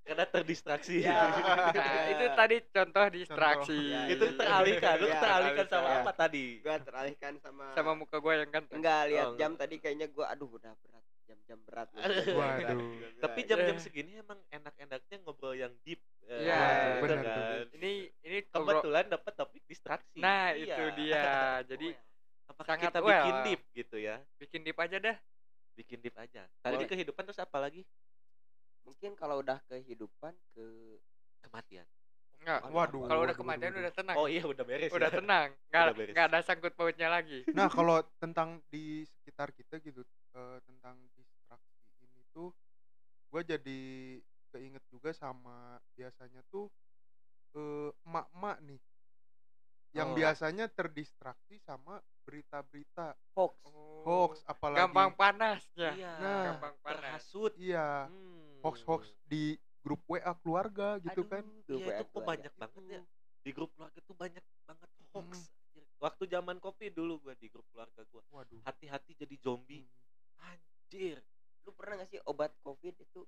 karena 0.03 0.25
terdistraksi 0.27 0.95
Ya. 0.99 1.15
Nah, 1.71 2.03
itu 2.11 2.25
tadi 2.33 2.55
contoh 2.69 3.05
distraksi 3.09 3.79
Ya, 3.89 4.01
itu 4.07 4.25
iya. 4.25 4.35
teralihkan 4.35 4.93
lu 4.99 5.07
Ya, 5.07 5.19
teralihkan 5.19 5.65
sama 5.65 5.89
apa 5.99 6.11
tadi 6.13 6.45
gua 6.59 6.75
teralihkan 6.77 7.33
sama 7.39 7.65
sama 7.71 7.91
muka 7.93 8.17
gue 8.19 8.33
yang 8.35 8.51
ganteng 8.51 8.77
enggak 8.79 9.01
lihat 9.09 9.27
Oh, 9.31 9.35
jam 9.35 9.51
tadi 9.55 9.75
kayaknya 9.79 10.07
gua 10.07 10.27
aduh 10.29 10.47
udah 10.49 10.75
berat 10.77 11.03
jam-jam 11.23 11.59
berat. 11.63 11.87
Waduh. 12.29 12.79
tapi 13.23 13.39
jam-jam 13.43 13.79
segini 13.79 14.19
emang 14.19 14.37
enak-enaknya 14.49 15.17
ngobrol 15.23 15.55
yang 15.55 15.71
deep 15.81 16.03
eh, 16.27 16.45
Iya, 16.45 16.59
gitu 16.59 16.99
benar 16.99 17.19
kan. 17.23 17.63
ini 17.73 17.91
ini 18.21 18.37
kebetulan 18.45 19.05
distraksi 19.83 20.19
nah 20.23 20.55
Iya. 20.55 20.63
itu 20.79 20.83
dia 21.03 21.23
jadi 21.67 21.87
apakah 22.47 22.71
sangat 22.71 22.91
kita 22.95 22.99
well. 23.03 23.11
bikin 23.19 23.35
deep 23.43 23.61
gitu 23.75 23.97
ya 23.99 24.15
bikin 24.39 24.61
deep 24.63 24.79
aja 24.79 24.97
dah 25.03 25.17
bikin 25.75 25.99
deep 25.99 26.15
aja 26.15 26.47
tadi 26.63 26.75
Boleh. 26.79 26.87
kehidupan 26.87 27.23
terus 27.27 27.41
apa 27.43 27.57
lagi 27.59 27.83
mungkin 28.87 29.15
kalau 29.19 29.43
udah 29.43 29.59
kehidupan 29.67 30.31
ke 30.55 30.65
kematian 31.43 31.83
enggak 32.43 32.59
Waduh. 32.67 33.07
kalau 33.07 33.21
udah 33.23 33.35
kematian 33.35 33.71
waduh, 33.71 33.83
udah 33.83 33.93
tenang 33.95 34.15
oh 34.19 34.27
iya 34.27 34.43
udah 34.43 34.63
beres 34.63 34.91
udah 34.91 35.09
ya. 35.11 35.15
tenang 35.19 35.49
nggak 35.71 35.83
Udah 35.83 35.95
beres. 35.95 36.13
nggak 36.15 36.25
ada 36.31 36.39
sangkut 36.43 36.73
pautnya 36.75 37.07
lagi 37.11 37.43
Nah, 37.51 37.67
kalau 37.67 37.99
tentang 38.19 38.59
di 38.67 39.03
sekitar 39.07 39.51
kita 39.55 39.79
gitu, 39.79 40.03
eh, 40.35 40.59
tentang 40.67 40.99
distraksi 41.15 41.79
ini 42.03 42.21
tuh, 42.35 42.51
gue 43.31 43.41
jadi 43.47 43.81
keinget 44.51 44.83
juga 44.91 45.15
sama 45.15 45.79
biasanya 45.95 46.43
tuh 46.51 46.67
eh, 47.55 47.89
emak-emak 48.03 48.57
nih, 48.67 48.79
yang 49.93 50.11
Oh. 50.11 50.17
biasanya 50.17 50.65
terdistraksi 50.67 51.61
sama 51.61 52.01
berita-berita. 52.25 53.13
Hoax. 53.37 53.55
Hoax, 54.03 54.33
apalagi 54.43 54.79
gampang 54.81 55.11
panasnya 55.13 55.89
iya 55.93 56.13
Nah, 56.17 56.43
gampang 56.51 56.75
panas. 56.81 56.97
terhasut. 56.99 57.53
Iya. 57.55 58.09
Hmm. 58.09 58.59
hoax-hoax 58.63 59.11
di 59.23 59.53
grup 59.83 59.99
WA 60.07 60.31
keluarga 60.39 60.95
gitu 60.97 61.23
Aduh, 61.23 61.29
kan. 61.29 61.43
grup 61.67 61.79
iya 61.79 61.85
WA 61.85 61.99
itu 61.99 62.05
kok 62.09 62.23
banyak 62.23 62.53
banget 62.55 62.83
ya? 62.89 63.01
Di 63.43 63.51
grup 63.51 63.69
keluarga 63.75 63.99
tuh 63.99 64.15
banyak 64.15 64.43
banget 64.65 64.89
hoax 65.11 65.31
Hmm. 65.73 65.85
waktu 65.99 66.23
zaman 66.27 66.57
kopi 66.57 66.87
dulu 66.89 67.19
gua 67.21 67.35
di 67.35 67.47
grup 67.47 67.67
keluarga 67.69 68.01
gua. 68.07 68.23
Waduh. 68.31 68.63
hati-hati 68.63 69.13
jadi 69.15 69.35
zombie. 69.37 69.83
Hmm. 69.83 70.49
anjir. 70.49 71.19
Lu 71.63 71.71
pernah 71.71 71.95
gak 71.97 72.09
sih 72.09 72.19
obat 72.25 72.51
covid 72.59 72.95
itu 72.97 73.23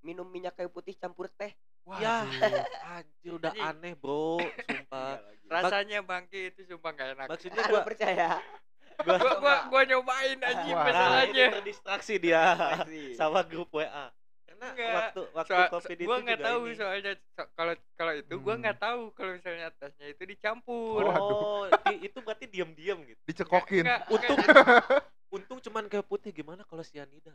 minum 0.00 0.26
minyak 0.26 0.54
kayu 0.54 0.68
putih 0.68 0.94
campur 0.94 1.30
teh 1.30 1.50
Ya. 1.92 2.22
Waduh. 2.22 2.62
anjir 2.94 3.32
udah 3.34 3.50
Anjing. 3.50 3.66
aneh 3.68 3.92
bro 3.94 4.38
sumpah 4.38 5.18
rasanya 5.44 5.98
bangki 6.00 6.48
itu 6.48 6.60
sumpah 6.64 6.90
nggak 6.90 7.08
enak 7.12 7.26
maksudnya 7.26 7.62
gua 7.66 7.82
percaya 7.82 8.28
gua 9.04 9.16
gua 9.18 9.32
gua 9.36 9.54
gua 9.66 9.82
nyobain 9.84 10.38
Wah. 10.38 10.54
nah, 10.54 10.84
masalahnya 10.84 11.42
itu 11.44 11.54
terdistraksi 11.58 12.14
dia 12.16 12.42
sama 13.18 13.42
grup 13.42 13.66
WA 13.72 14.14
karena 14.44 14.66
Enggak. 14.68 14.94
waktu 14.94 15.22
waktu 15.34 15.50
Soal, 15.50 15.68
covid 15.68 15.96
gua 15.98 16.16
itu 16.16 16.22
nggak 16.22 16.38
juga 16.38 16.46
tahu 16.46 16.60
ini. 16.62 16.74
soalnya 16.78 17.12
so- 17.28 17.50
kalau 17.52 17.74
kalau 17.92 18.12
itu 18.14 18.34
gua 18.38 18.54
Hmm. 18.54 18.62
nggak 18.62 18.78
tahu 18.78 19.00
kalau 19.10 19.32
misalnya 19.34 19.68
tesnya 19.74 20.06
itu 20.08 20.22
dicampur 20.24 21.02
oh 21.02 21.66
di- 21.84 22.00
itu 22.04 22.18
berarti 22.20 22.46
diam-diam 22.46 22.98
gitu 23.02 23.20
Dicekokin. 23.24 23.82
Nggak- 23.82 24.02
nggak- 24.02 24.12
untung 24.14 24.38
nggak- 24.38 24.86
untung 25.36 25.58
cuman 25.60 25.84
kayak 25.88 26.06
putih 26.06 26.30
gimana 26.30 26.62
kalau 26.62 26.80
sianida 26.80 27.34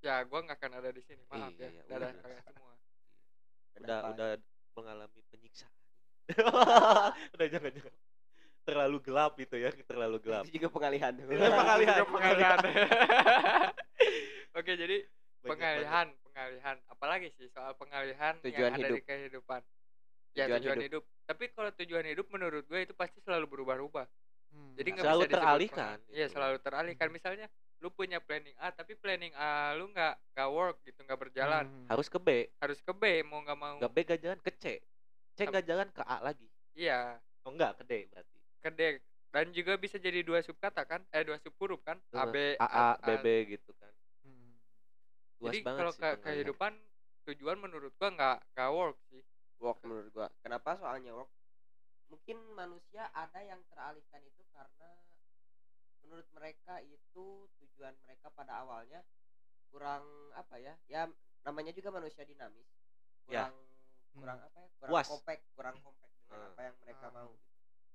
ya 0.00 0.20
gua 0.22 0.42
nggak 0.42 0.58
akan 0.58 0.72
ada 0.74 0.90
di 0.90 1.00
sini 1.00 1.22
maaf 1.24 1.48
Iya, 1.50 1.64
ya 1.64 1.68
iya, 1.70 1.82
dadah 1.86 2.08
udah. 2.10 2.20
kalian 2.20 2.42
semua 2.44 2.72
udah 3.74 3.82
Kenapa? 3.82 4.08
udah 4.12 4.28
mengalami 4.74 5.20
penyiksaan. 5.30 5.72
Udah 7.36 7.46
jangan 7.46 7.70
jangan. 7.70 7.94
Terlalu 8.64 8.96
gelap 9.04 9.36
itu 9.36 9.56
ya 9.60 9.68
terlalu 9.84 10.16
gelap. 10.18 10.48
itu 10.48 10.56
juga 10.56 10.72
pengalihan. 10.72 11.12
Itu 11.12 11.28
pengalihan. 11.28 11.96
Juga 12.00 12.08
pengalihan. 12.08 12.58
Oke 14.58 14.72
jadi 14.72 14.96
Banyak 15.44 15.50
pengalihan 15.52 16.06
pengalihan. 16.24 16.76
Apalagi 16.88 17.28
sih 17.36 17.46
soal 17.52 17.76
pengalihan 17.76 18.40
Tujuan 18.40 18.72
yang 18.72 18.74
ada 18.74 18.88
hidup. 18.88 18.96
di 18.96 19.04
kehidupan. 19.04 19.60
Ya 20.34 20.44
Tujuan 20.48 20.58
tujuan 20.58 20.78
hidup. 20.82 21.02
tapi 21.24 21.44
kalau 21.52 21.70
tujuan 21.72 22.04
hidup 22.04 22.26
menurut 22.28 22.64
gue 22.66 22.80
itu 22.82 22.94
pasti 22.96 23.20
selalu 23.20 23.46
berubah-ubah. 23.48 24.06
Hmm. 24.54 24.70
jadi 24.78 24.88
nggak 24.94 25.02
Selalu 25.04 25.22
bisa 25.26 25.34
teralihkan 25.34 25.96
iya 26.08 26.26
gitu. 26.26 26.34
selalu 26.38 26.56
teralihkan. 26.62 27.08
Misalnya 27.10 27.46
lu 27.84 27.92
punya 27.92 28.16
planning 28.16 28.56
A 28.56 28.72
tapi 28.72 28.96
planning 28.96 29.36
A 29.36 29.76
lu 29.76 29.92
nggak 29.92 30.16
nggak 30.32 30.48
work 30.48 30.80
gitu 30.88 31.04
nggak 31.04 31.20
berjalan. 31.20 31.68
Hmm. 31.68 31.84
harus 31.92 32.08
ke 32.08 32.16
B. 32.16 32.48
Harus 32.56 32.80
ke 32.80 32.92
B 32.96 33.20
mau 33.28 33.44
nggak 33.44 33.58
mau. 33.60 33.76
Nggak 33.76 33.92
B 33.92 33.96
gak 34.08 34.20
jalan 34.24 34.40
ke 34.40 34.50
C. 34.56 34.64
C 35.36 35.38
nggak 35.44 35.68
jalan 35.68 35.88
ke 35.92 36.00
A 36.00 36.16
lagi. 36.24 36.48
Iya. 36.72 37.20
Oh 37.44 37.52
enggak 37.52 37.76
ke 37.76 37.84
D 37.84 37.92
berarti. 38.08 38.38
Ke 38.64 38.70
D. 38.72 38.80
Dan 39.28 39.52
juga 39.52 39.76
bisa 39.76 40.00
jadi 40.00 40.24
dua 40.24 40.40
sub 40.40 40.56
kata 40.56 40.88
kan? 40.88 41.04
Eh 41.12 41.28
dua 41.28 41.36
sub 41.44 41.52
huruf 41.60 41.84
kan? 41.84 42.00
A 42.16 42.24
B 42.24 42.56
A 42.56 42.64
A 42.64 42.86
B 43.04 43.20
B 43.20 43.52
gitu 43.52 43.76
kan. 43.76 43.92
Hmm. 44.24 44.56
luas 45.44 45.52
jadi 45.52 45.60
kalau 45.68 45.92
ke 45.92 46.08
kehidupan 46.24 46.72
tujuan 47.28 47.60
menurut 47.60 47.92
gua 48.00 48.08
nggak 48.16 48.38
nggak 48.56 48.70
work 48.72 48.96
sih. 49.12 49.20
Work 49.60 49.84
menurut 49.84 50.08
gua. 50.16 50.32
Kenapa 50.40 50.80
soalnya 50.80 51.12
work? 51.12 51.28
Mungkin 52.08 52.40
manusia 52.56 53.12
ada 53.12 53.44
yang 53.44 53.60
teralihkan 53.68 54.24
itu 54.24 54.40
karena 54.56 54.88
menurut 56.04 56.28
mereka 56.30 56.78
itu 56.80 57.26
tujuan 57.58 57.96
mereka 58.04 58.28
pada 58.30 58.60
awalnya 58.60 59.00
kurang 59.68 60.04
apa 60.32 60.54
ya 60.60 60.74
ya 60.86 61.08
namanya 61.42 61.72
juga 61.72 61.90
manusia 61.90 62.22
dinamis 62.22 62.68
Ya. 63.24 63.48
kurang 63.48 63.56
kurang 64.14 64.38
apa 64.44 64.58
ya 64.60 64.68
kurang 64.78 64.92
Puas. 64.92 65.08
kompak 65.08 65.38
kurang 65.56 65.76
kompak 65.80 66.10
dengan 66.20 66.38
Hmm. 66.38 66.50
apa 66.52 66.60
yang 66.62 66.76
mereka 66.78 67.06
Hmm. 67.08 67.14
mau 67.16 67.30
gitu. 67.32 67.50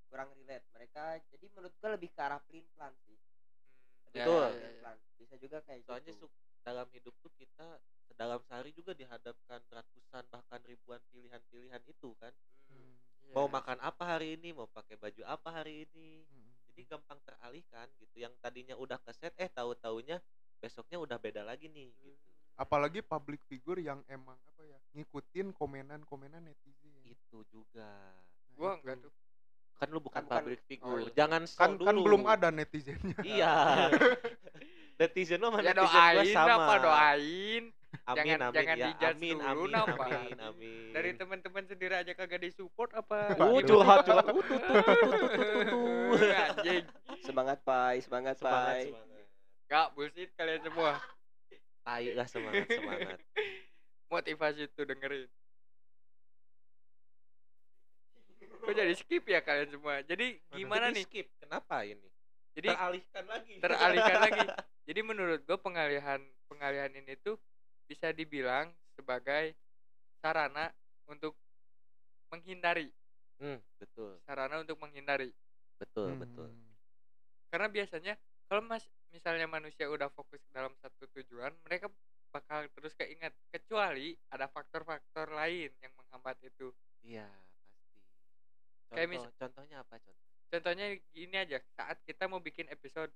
kurang 0.10 0.30
relate 0.36 0.66
mereka 0.74 1.04
jadi 1.30 1.46
menurut 1.54 1.74
gua 1.78 1.90
lebih 1.94 2.10
ke 2.10 2.20
arah 2.20 2.42
pelin 2.44 2.66
pelan 2.74 2.94
sih 3.06 3.16
Hmm, 3.16 4.18
ya, 4.18 4.26
Betul. 4.26 4.42
ya, 4.42 4.58
ya, 4.58 4.70
ya. 4.82 4.92
bisa 5.16 5.36
juga 5.38 5.58
kayak 5.62 5.86
soalnya 5.86 6.14
gitu. 6.18 6.28
dalam 6.66 6.88
hidup 6.90 7.14
tuh 7.22 7.32
kita 7.38 7.68
dalam 8.18 8.42
sehari 8.44 8.74
juga 8.74 8.92
dihadapkan 8.92 9.62
ratusan 9.70 10.24
bahkan 10.28 10.60
ribuan 10.66 11.00
pilihan-pilihan 11.08 11.84
itu 11.86 12.10
kan 12.18 12.34
Hmm. 12.68 12.98
Iya. 13.24 13.34
mau 13.38 13.46
makan 13.48 13.78
apa 13.80 14.18
hari 14.18 14.34
ini 14.36 14.50
mau 14.52 14.66
pakai 14.66 14.98
baju 14.98 15.22
apa 15.24 15.50
hari 15.54 15.86
ini 15.86 16.26
Hmm. 16.26 16.49
Jadi 16.80 16.96
gampang 16.96 17.20
teralihkan 17.28 17.92
gitu. 18.00 18.16
Yang 18.24 18.34
tadinya 18.40 18.76
udah 18.80 18.96
keset 19.04 19.36
eh 19.36 19.52
tahu 19.52 19.76
taunya 19.76 20.24
besoknya 20.64 20.96
udah 20.96 21.20
beda 21.20 21.44
lagi 21.44 21.68
nih 21.68 21.92
gitu. 22.00 22.32
Apalagi 22.56 23.04
public 23.04 23.44
figure 23.52 23.84
yang 23.84 24.00
emang 24.08 24.40
apa 24.48 24.64
ya 24.64 24.80
ngikutin 24.96 25.52
komenan-komenan 25.52 26.40
netizen. 26.40 26.96
Itu 27.04 27.44
juga. 27.52 27.84
Nah, 27.84 28.56
gua 28.56 28.72
itu. 28.72 28.88
enggak 28.88 28.96
tuh. 29.04 29.14
Kan 29.76 29.88
lu 29.92 30.00
bukan 30.00 30.16
Kan 30.16 30.24
bukan- 30.24 30.40
public 30.40 30.62
figure. 30.72 30.88
Oh, 30.88 31.04
iya. 31.04 31.12
jangan 31.20 31.42
kan 31.52 31.72
kan 31.76 31.96
dulu. 32.00 32.04
belum 32.08 32.24
ada 32.32 32.48
netizennya. 32.48 33.20
Iya. 33.28 33.52
Netizen 35.00 35.40
mah 35.40 35.52
sama 35.52 35.64
ya 35.64 35.72
netizen 35.72 36.00
gua 36.00 36.12
doain 36.16 36.36
sama. 36.36 36.56
apa 36.56 36.74
doain 36.80 37.64
amin 38.10 38.18
jangan- 38.18 38.42
amin 38.42 38.56
jangan 38.58 38.76
ya 38.76 38.88
dijudge 38.90 39.14
amin 39.14 39.36
dulu, 39.38 39.50
amin 39.50 39.70
napa? 39.70 40.06
amin 40.10 40.40
amin 40.42 40.92
dari 40.96 41.10
teman-teman 41.14 41.64
sendiri 41.70 41.94
aja 41.94 42.12
kagak 42.18 42.42
disupport 42.42 42.90
apa 42.98 43.20
uh 43.38 43.60
curhat 43.62 43.98
curhat 44.06 44.26
uh, 44.26 44.34
tuh, 44.34 44.44
tuh, 44.44 44.58
tuh, 44.58 44.82
tuh, 44.82 45.02
tuh, 45.06 45.30
tuh, 45.38 45.62
tuh. 46.18 46.32
anjing 46.34 46.84
semangat 47.22 47.58
pai 47.62 47.96
semangat 48.02 48.36
semangat 48.42 48.90
pai 48.90 48.94
gak 49.70 49.88
bullshit 49.94 50.30
kalian 50.34 50.62
semua 50.66 50.98
tai 51.86 52.10
lah 52.18 52.26
semangat 52.26 52.66
semangat 52.66 53.20
motivasi 54.10 54.66
itu 54.66 54.82
dengerin 54.82 55.30
kok 58.60 58.74
jadi 58.76 58.94
skip 58.98 59.24
ya 59.30 59.40
kalian 59.46 59.70
semua 59.72 60.02
jadi 60.04 60.36
gimana 60.52 60.90
Jadi 60.90 60.96
nih 61.00 61.04
skip 61.06 61.28
kenapa 61.40 61.86
ini 61.86 62.08
jadi 62.58 62.68
teralihkan 62.76 63.26
lagi 63.30 63.56
teralihkan 63.62 64.18
lagi 64.20 64.42
jadi 64.90 65.00
menurut 65.06 65.40
gue 65.46 65.58
pengalihan 65.62 66.20
pengalihan 66.50 66.92
ini 66.92 67.14
tuh 67.22 67.38
bisa 67.90 68.14
dibilang 68.14 68.70
sebagai 68.94 69.58
sarana 70.22 70.70
untuk 71.10 71.34
menghindari. 72.30 72.94
Hmm, 73.42 73.58
betul. 73.82 74.22
Sarana 74.30 74.62
untuk 74.62 74.78
menghindari. 74.78 75.34
Betul 75.82 76.14
Hmm. 76.14 76.22
betul. 76.22 76.50
Karena 77.50 77.68
biasanya 77.72 78.14
kalau 78.46 78.62
mas 78.62 78.86
misalnya 79.10 79.50
manusia 79.50 79.90
udah 79.90 80.14
fokus 80.14 80.38
dalam 80.54 80.70
satu 80.78 81.10
tujuan 81.18 81.50
mereka 81.66 81.90
bakal 82.30 82.70
terus 82.78 82.94
keinget. 82.94 83.34
Kecuali 83.50 84.14
ada 84.30 84.46
faktor-faktor 84.46 85.34
lain 85.34 85.74
yang 85.82 85.94
menghambat 85.98 86.38
itu. 86.46 86.70
Iya 87.02 87.26
pasti. 87.26 88.00
Kayak 88.94 89.08
Contoh, 89.10 89.10
mis- 89.10 89.38
contohnya 89.42 89.78
apa 89.82 89.96
contoh? 89.98 90.28
Contohnya 90.50 90.86
gini 91.14 91.36
aja 91.38 91.58
saat 91.78 91.98
kita 92.06 92.30
mau 92.30 92.42
bikin 92.42 92.70
episode 92.70 93.10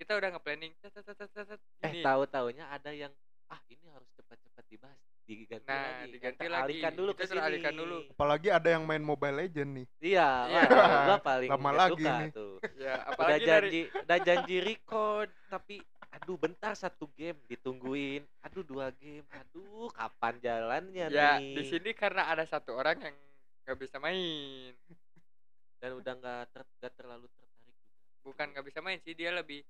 kita 0.00 0.16
udah 0.16 0.32
nge-planning 0.32 0.72
eh 1.84 1.92
gini. 1.92 2.00
tahu 2.00 2.22
taunya 2.24 2.64
ada 2.72 2.90
yang 2.94 3.12
ah 3.50 3.60
ini 3.66 3.86
harus 3.86 4.08
cepat-cepat 4.14 4.64
dibahas 4.66 4.98
diganti 5.22 5.62
Nah, 5.64 5.78
lagi 6.02 6.10
diganti 6.10 6.46
lagi. 6.48 6.78
dulu 6.92 7.10
teralihkan 7.14 7.70
sini. 7.70 7.80
dulu. 7.80 7.98
apalagi 8.08 8.48
ada 8.48 8.68
yang 8.68 8.82
main 8.82 8.98
Mobile 9.00 9.36
Legend 9.36 9.70
nih 9.72 9.86
iya 10.00 10.28
Iya. 10.44 10.62
waduh, 10.64 10.98
gua 11.04 11.18
paling 11.20 11.50
Lama 11.50 11.70
lagi 11.72 12.02
suka 12.02 12.14
nih. 12.16 12.30
tuh 12.32 12.52
ya 12.74 12.94
udah 12.94 12.96
apalagi 13.06 13.40
dari 13.40 13.46
janji 13.46 13.80
udah 14.04 14.18
janji 14.20 14.56
record 14.60 15.28
tapi 15.46 15.76
aduh 16.10 16.36
bentar 16.36 16.74
satu 16.74 17.06
game 17.12 17.38
ditungguin 17.46 18.22
aduh 18.40 18.64
dua 18.64 18.90
game 18.92 19.22
aduh 19.30 19.86
kapan 19.90 20.34
jalannya 20.40 21.06
ya 21.08 21.38
nih 21.38 21.54
di 21.54 21.62
sini 21.64 21.90
karena 21.92 22.26
ada 22.26 22.42
satu 22.44 22.74
orang 22.74 22.98
yang 23.00 23.14
nggak 23.62 23.78
bisa 23.78 23.96
main 23.98 24.74
dan 25.78 25.90
udah 25.94 26.12
nggak 26.12 26.42
ter, 26.50 26.62
terlalu 26.92 27.30
tertarik 27.30 27.78
juga 27.78 27.94
bukan 28.20 28.46
nggak 28.50 28.66
bisa 28.66 28.78
main 28.80 28.98
sih 28.98 29.14
dia 29.14 29.30
lebih 29.30 29.62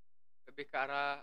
lebih 0.42 0.64
ke 0.64 0.76
arah 0.76 1.20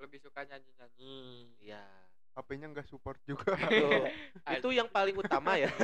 lebih 0.00 0.18
suka 0.24 0.42
nyanyi 0.48 0.70
nyanyi 0.80 1.16
iya. 1.60 1.84
HP-nya 2.30 2.70
nggak 2.70 2.86
support 2.86 3.18
juga. 3.26 3.58
Itu 4.56 4.70
yang 4.70 4.88
paling 4.88 5.18
utama 5.18 5.58
ya. 5.58 5.68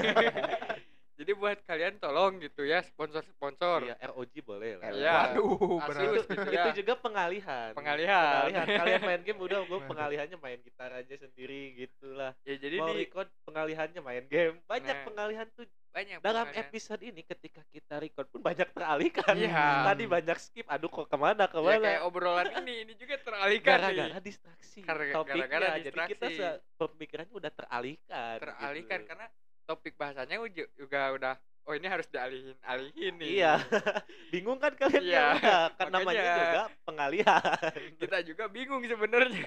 Jadi 1.16 1.32
buat 1.32 1.56
kalian 1.64 1.96
tolong 1.96 2.36
gitu 2.44 2.68
ya 2.68 2.84
sponsor 2.84 3.24
sponsor 3.24 3.88
iya 3.88 3.96
ROG 4.12 4.36
boleh 4.44 4.76
lah. 4.76 4.92
Iya. 4.92 5.16
waduh 5.40 5.80
gitu 6.12 6.28
itu 6.28 6.52
ya. 6.52 6.76
juga 6.76 6.94
pengalihan. 7.00 7.72
Pengalihan. 7.72 8.52
pengalihan. 8.52 8.66
Kalian 8.68 9.00
main 9.00 9.22
game 9.24 9.40
udah 9.40 9.64
gue 9.64 9.80
pengalihannya 9.88 10.36
main 10.36 10.60
gitar 10.60 10.92
aja 10.92 11.16
sendiri 11.16 11.72
gitulah 11.72 12.36
ya 12.44 12.60
jadi 12.60 12.76
mau 12.84 12.92
di 12.92 13.08
record 13.08 13.28
pengalihannya 13.48 14.00
main 14.04 14.24
game. 14.28 14.60
Banyak 14.68 14.92
Nah, 14.92 15.04
pengalihan 15.08 15.48
tuh 15.56 15.64
banyak 15.96 16.20
dalam 16.20 16.44
pengalihan. 16.44 16.68
episode 16.68 17.00
ini 17.00 17.22
ketika 17.24 17.64
kita 17.66 17.94
record 17.96 18.28
pun 18.28 18.44
banyak 18.44 18.68
teralihkan. 18.68 19.32
Iya. 19.32 19.64
tadi 19.86 20.04
banyak 20.04 20.36
skip 20.36 20.66
aduh 20.68 20.92
kok 20.92 21.08
ke 21.08 21.16
mana 21.16 21.42
ya 21.42 21.48
ke 21.48 21.58
mana? 21.58 21.80
kayak 21.80 22.02
obrolan 22.04 22.46
ini 22.60 22.74
ini 22.84 22.92
juga 22.94 23.16
teralihkan 23.16 23.80
gara-gara 23.80 24.18
distraksi 24.20 24.78
Gara- 24.84 25.08
topiknya. 25.10 25.48
gara-gara 25.48 25.68
jadi 25.80 25.98
kita 26.06 26.26
distraksi. 26.28 26.36
se- 26.36 26.60
pemikirannya 26.76 27.32
udah 27.32 27.48
teralihkan 27.50 28.36
teralihkan 28.36 28.98
gitu. 29.00 29.08
karena 29.08 29.26
topik 29.64 29.94
bahasanya 29.96 30.36
juga 30.52 31.00
udah 31.16 31.34
oh 31.66 31.74
ini 31.74 31.86
harus 31.88 32.06
dialihin 32.06 32.54
alihin 32.62 33.14
nih. 33.16 33.30
Iya. 33.42 33.54
Bingung 34.30 34.60
kan 34.60 34.70
kalian 34.76 35.02
Iya, 35.02 35.26
ya 35.34 35.58
kan 35.74 35.90
namanya 35.90 36.22
juga 36.22 36.62
pengalihan. 36.84 37.42
kita 38.04 38.18
juga 38.22 38.44
bingung 38.46 38.84
sebenarnya. 38.84 39.42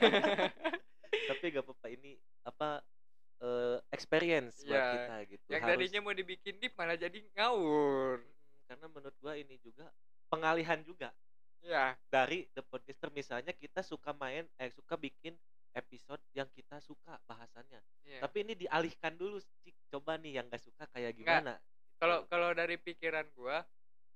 Tapi 1.29 1.43
gak 1.49 1.63
apa-apa 1.63 1.87
ini 1.89 2.17
apa 2.43 2.81
experience 3.99 4.63
buat 4.63 4.73
Iya, 4.73 4.87
kita 4.95 5.15
gitu. 5.27 5.45
yang 5.51 5.61
Harus- 5.61 5.71
tadinya 5.75 5.99
mau 5.99 6.15
dibikin 6.15 6.55
deep 6.57 6.73
malah 6.73 6.95
jadi 6.95 7.19
ngawur. 7.35 8.17
Mm, 8.17 8.31
karena 8.65 8.85
menurut 8.87 9.15
gua 9.19 9.33
ini 9.35 9.55
juga 9.59 9.91
pengalihan 10.27 10.79
juga. 10.81 11.11
Ya 11.59 11.99
dari 12.07 12.47
the 12.55 12.63
podcaster 12.63 13.11
misalnya 13.11 13.51
kita 13.51 13.83
suka 13.83 14.15
main 14.15 14.47
eh 14.55 14.71
suka 14.71 14.95
bikin 14.95 15.35
episode 15.69 16.23
yang 16.31 16.47
kita 16.49 16.79
suka 16.79 17.19
bahasannya. 17.25 17.83
Iya. 18.01 18.23
tapi 18.23 18.41
ini 18.41 18.57
dialihkan 18.57 19.13
dulu 19.13 19.37
Cik. 19.37 19.75
coba 19.91 20.17
nih 20.17 20.39
yang 20.39 20.47
gak 20.47 20.63
suka 20.63 20.87
kayak 20.89 21.13
gimana? 21.13 21.59
Kalau 21.99 22.23
Gitu. 22.23 22.29
kalau 22.31 22.49
dari 22.53 22.75
pikiran 22.75 23.27
gua 23.35 23.61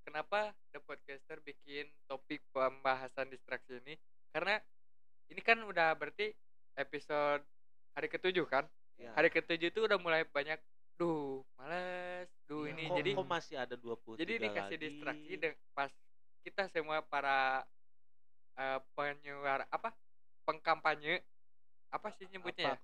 kenapa 0.02 0.56
the 0.72 0.80
podcaster 0.80 1.38
bikin 1.40 1.92
topik 2.08 2.42
pembahasan 2.50 3.28
distraksi 3.28 3.78
ini? 3.86 4.00
Karena 4.32 4.58
ini 5.30 5.42
kan 5.42 5.62
udah 5.62 5.94
berarti 5.94 6.32
episode 6.75 7.44
hari 7.94 8.08
ketujuh 8.08 8.48
kan 8.48 8.66
Ya. 9.00 9.12
hari 9.17 9.29
ketujuh 9.33 9.69
itu 9.73 9.79
udah 9.83 9.97
mulai 10.00 10.23
banyak 10.23 10.57
duh 10.95 11.41
males 11.57 12.29
duh 12.45 12.69
Iya, 12.69 12.77
ini 12.77 12.83
kok, 12.88 12.97
jadi 13.01 13.12
kok 13.17 13.27
masih 13.27 13.55
ada 13.57 13.75
20 13.75 14.15
jadi 14.21 14.33
dikasih 14.38 14.77
lagi? 14.77 14.85
distraksi 14.85 15.31
deh 15.41 15.53
pas 15.73 15.91
kita 16.45 16.63
semua 16.69 17.01
para 17.01 17.65
eh, 18.53 18.79
penyuara 18.93 19.65
apa 19.73 19.89
pengkampanye 20.45 21.25
apa 21.89 22.07
sih 22.13 22.29
nyebutnya 22.29 22.73
ya 22.73 22.77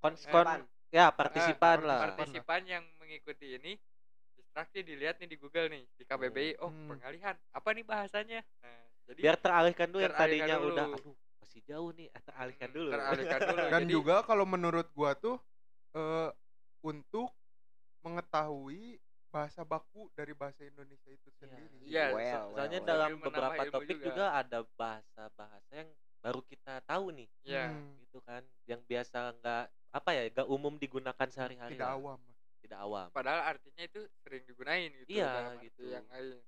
Kons- 0.00 0.24
Eh, 0.26 0.62
ya 0.90 1.06
partisipan 1.12 1.78
Eh, 1.82 1.86
lah 1.86 2.00
partisipan 2.02 2.62
yang 2.66 2.84
mengikuti 2.98 3.58
ini 3.58 3.74
distraksi 4.38 4.80
dilihat 4.82 5.18
nih 5.20 5.28
di 5.28 5.36
Google 5.36 5.68
nih 5.70 5.84
di 5.98 6.02
KBBI 6.06 6.58
oh 6.62 6.70
Hmm. 6.72 6.88
pengalihan 6.96 7.36
apa 7.52 7.68
nih 7.74 7.84
bahasanya 7.84 8.40
nah 8.62 8.82
jadi 9.10 9.20
biar 9.22 9.36
teralihkan 9.38 9.88
dulu 9.90 10.02
yang 10.02 10.14
tadinya 10.16 10.56
dulu. 10.56 10.72
udah 10.74 10.86
aduh 10.94 11.16
masih 11.40 11.60
jauh 11.64 11.90
nih 11.90 12.08
eh, 12.08 12.22
teralihkan 12.22 12.68
Hmm, 12.68 12.76
dulu. 12.76 12.90
teralihkan 12.92 13.40
dulu. 13.48 13.64
Dan 13.66 13.82
Jadi, 13.82 13.92
juga 13.92 14.16
kalau 14.22 14.44
menurut 14.44 14.86
gua 14.92 15.16
tuh 15.16 15.36
eh, 15.92 16.30
untuk 16.80 17.32
mengetahui 18.00 18.96
bahasa 19.30 19.62
baku 19.62 20.10
dari 20.12 20.34
bahasa 20.34 20.66
Indonesia 20.66 21.06
itu 21.08 21.28
sendiri. 21.38 21.78
Iya, 21.86 22.10
So- 22.10 22.16
Well, 22.18 22.44
soalnya 22.56 22.80
well, 22.82 22.88
dalam 22.88 23.10
menambah 23.14 23.26
beberapa 23.30 23.62
topik 23.70 23.96
juga. 23.96 24.06
juga. 24.10 24.26
ada 24.34 24.58
bahasa-bahasa 24.74 25.70
yang 25.72 25.90
baru 26.20 26.40
kita 26.44 26.74
tahu 26.84 27.04
nih. 27.14 27.28
Ya 27.42 27.64
Hmm, 27.70 27.94
gitu 28.02 28.18
kan 28.26 28.42
yang 28.66 28.80
biasa 28.84 29.16
nggak 29.38 29.64
apa 29.90 30.10
ya 30.14 30.22
nggak 30.30 30.48
umum 30.50 30.74
digunakan 30.76 31.28
sehari-hari 31.30 31.78
tidak 31.78 31.88
lah. 31.88 31.96
awam. 31.96 32.20
Tidak 32.60 32.78
awam. 32.78 33.08
Padahal 33.14 33.40
artinya 33.54 33.82
itu 33.86 34.00
sering 34.20 34.42
digunain 34.44 34.90
gitu 34.92 35.08
Iya, 35.16 35.56
gitu. 35.62 35.82
yang 35.88 36.04
lain 36.10 36.42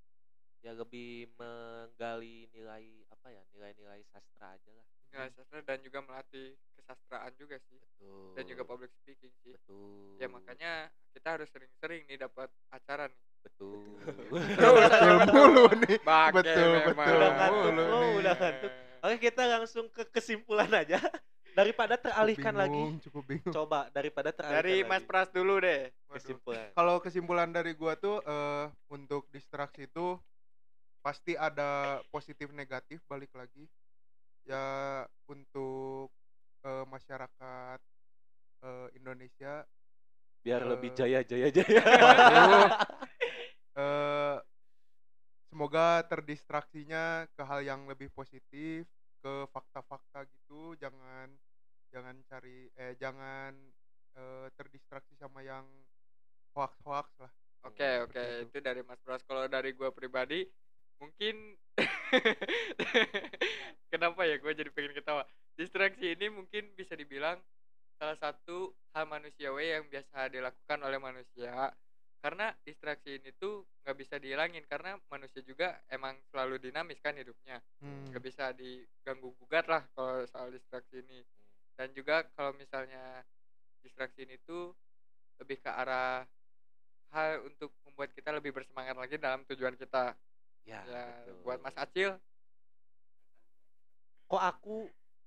ya 0.63 0.73
lebih 0.79 1.27
menggali 1.35 2.47
nilai 2.55 2.87
apa 3.11 3.29
ya 3.35 3.43
nilai-nilai 3.59 4.01
sastra 4.15 4.55
aja 4.55 4.71
lah. 4.71 4.87
Nilai 5.11 5.31
sastra 5.35 5.59
dan 5.67 5.79
juga 5.83 5.99
melatih 6.07 6.55
kesastraan 6.79 7.35
juga 7.35 7.59
sih. 7.67 7.79
Betul. 7.83 8.35
Dan 8.39 8.45
juga 8.47 8.63
public 8.63 8.91
speaking 9.03 9.35
sih. 9.43 9.59
Betul. 9.59 10.23
Ya 10.23 10.31
makanya 10.31 10.73
kita 11.11 11.29
harus 11.35 11.51
sering-sering 11.51 12.07
nih 12.07 12.23
dapat 12.23 12.49
acara 12.71 13.11
nih. 13.11 13.23
Betul. 13.43 13.83
Betul. 14.07 14.75
Mulu 15.35 15.67
nih. 15.83 15.99
Bage 15.99 16.35
Betul, 16.39 16.71
memang. 16.87 16.95
betul 16.95 17.19
Udah 17.19 17.31
ngantuk. 17.35 17.73
nih. 17.75 18.19
udah 18.23 18.35
ngantuk. 18.39 18.73
oke 19.03 19.17
kita 19.19 19.43
langsung 19.51 19.85
ke 19.91 20.03
kesimpulan 20.15 20.71
aja. 20.71 20.99
Daripada 21.59 22.01
teralihkan 22.01 22.57
lagi. 22.57 22.73
Bingung, 22.73 22.97
cukup 23.05 23.23
bingung. 23.29 23.53
Coba 23.53 23.93
daripada 23.93 24.33
teralihkan 24.33 24.57
dari 24.65 24.89
Mas 24.89 25.05
lagi. 25.05 25.09
Pras 25.11 25.29
dulu 25.37 25.61
deh. 25.61 25.93
Waduh. 26.09 26.15
kesimpulan. 26.17 26.69
Kalau 26.73 26.95
kesimpulan 27.05 27.49
dari 27.53 27.73
gua 27.77 27.93
tuh 27.93 28.25
eh, 28.25 28.73
untuk 28.89 29.29
distraksi 29.29 29.85
itu 29.85 30.17
pasti 31.03 31.35
ada 31.37 32.01
positif 32.15 32.49
negatif 32.55 33.03
balik 33.11 33.31
lagi 33.35 33.67
ya 34.47 35.03
untuk 35.29 36.11
eh, 36.67 36.87
masyarakat 36.87 37.79
eh, 38.65 38.89
Indonesia 38.99 39.67
biar 40.43 40.63
Eh, 40.63 40.67
lebih 40.67 40.91
jaya 40.95 41.21
jaya 41.27 41.49
jaya 41.59 41.83
Waduh. 41.99 42.69
eh, 43.83 44.37
semoga 45.51 46.03
terdistraksinya 46.11 47.29
ke 47.37 47.43
hal 47.45 47.61
yang 47.63 47.87
lebih 47.91 48.09
positif 48.15 48.89
ke 49.23 49.33
fakta-fakta 49.55 50.27
gitu 50.27 50.75
jangan 50.83 51.29
jangan 51.93 52.17
cari 52.31 52.67
eh 52.75 52.95
jangan 52.99 53.53
eh, 54.17 54.49
terdistraksi 54.59 55.15
sama 55.21 55.45
yang 55.45 55.67
hoax-hoax 56.57 57.09
lah 57.23 57.33
Oke 57.63 57.87
Hmm, 57.87 58.05
oke 58.05 58.19
seperti 58.19 58.43
itu. 58.43 58.51
itu 58.51 58.59
dari 58.59 58.83
Mas 58.83 58.99
Pras. 59.07 59.23
Kalau 59.23 59.47
dari 59.47 59.71
gua 59.79 59.95
pribadi 59.95 60.43
mungkin 61.01 61.57
kenapa 63.93 64.21
ya 64.29 64.37
gue 64.41 64.53
jadi 64.53 64.71
pengen 64.73 64.97
ketawa. 64.97 65.25
Distraksi 65.57 66.17
ini 66.17 66.33
mungkin 66.33 66.73
bisa 66.77 66.97
dibilang 66.97 67.41
salah 67.97 68.17
satu 68.19 68.73
hal 68.97 69.07
manusiawi 69.07 69.79
yang 69.79 69.85
biasa 69.89 70.33
dilakukan 70.33 70.79
oleh 70.83 70.99
manusia. 70.99 71.71
Karena 72.23 72.55
distraksi 72.63 73.19
ini 73.19 73.35
tuh 73.35 73.67
nggak 73.83 73.97
bisa 73.99 74.15
dihilangin 74.23 74.63
karena 74.71 74.95
manusia 75.11 75.43
juga 75.43 75.83
emang 75.91 76.15
selalu 76.31 76.63
dinamis 76.63 77.03
kan 77.03 77.19
hidupnya. 77.19 77.59
Hmm. 77.83 78.15
nggak 78.15 78.23
bisa 78.23 78.55
diganggu 78.55 79.35
gugat 79.43 79.67
lah 79.67 79.83
kalau 79.97 80.23
soal 80.31 80.55
distraksi 80.55 81.03
ini 81.03 81.27
dan 81.75 81.91
juga 81.97 82.23
kalau 82.39 82.55
misalnya 82.55 83.27
distraksi 83.83 84.23
ini 84.23 84.39
tuh 84.47 84.71
lebih 85.43 85.59
ke 85.59 85.67
arah 85.67 86.23
hal 87.13 87.45
untuk 87.45 87.75
membuat 87.85 88.15
kita 88.15 88.31
lebih 88.33 88.55
bersemangat 88.55 88.95
lagi 88.95 89.19
dalam 89.19 89.43
tujuan 89.51 89.75
kita 89.75 90.15
ya, 90.67 90.81
ya 90.87 91.05
betul. 91.27 91.35
buat 91.43 91.59
Mas 91.63 91.77
Acil? 91.79 92.11
Kok 94.31 94.43
aku? 94.43 94.77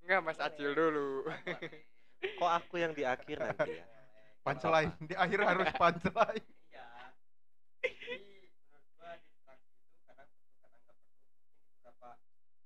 Enggak 0.06 0.22
Mas 0.24 0.40
Acil 0.42 0.72
dulu. 0.74 1.30
Kok 2.40 2.52
aku 2.52 2.76
yang 2.82 2.94
di 2.96 3.04
akhir 3.06 3.38
nanti 3.38 3.78
ya? 3.78 3.86
Punchline 4.46 4.94
di 5.02 5.16
akhir 5.18 5.40
harus 5.42 5.70
punchline. 5.74 6.48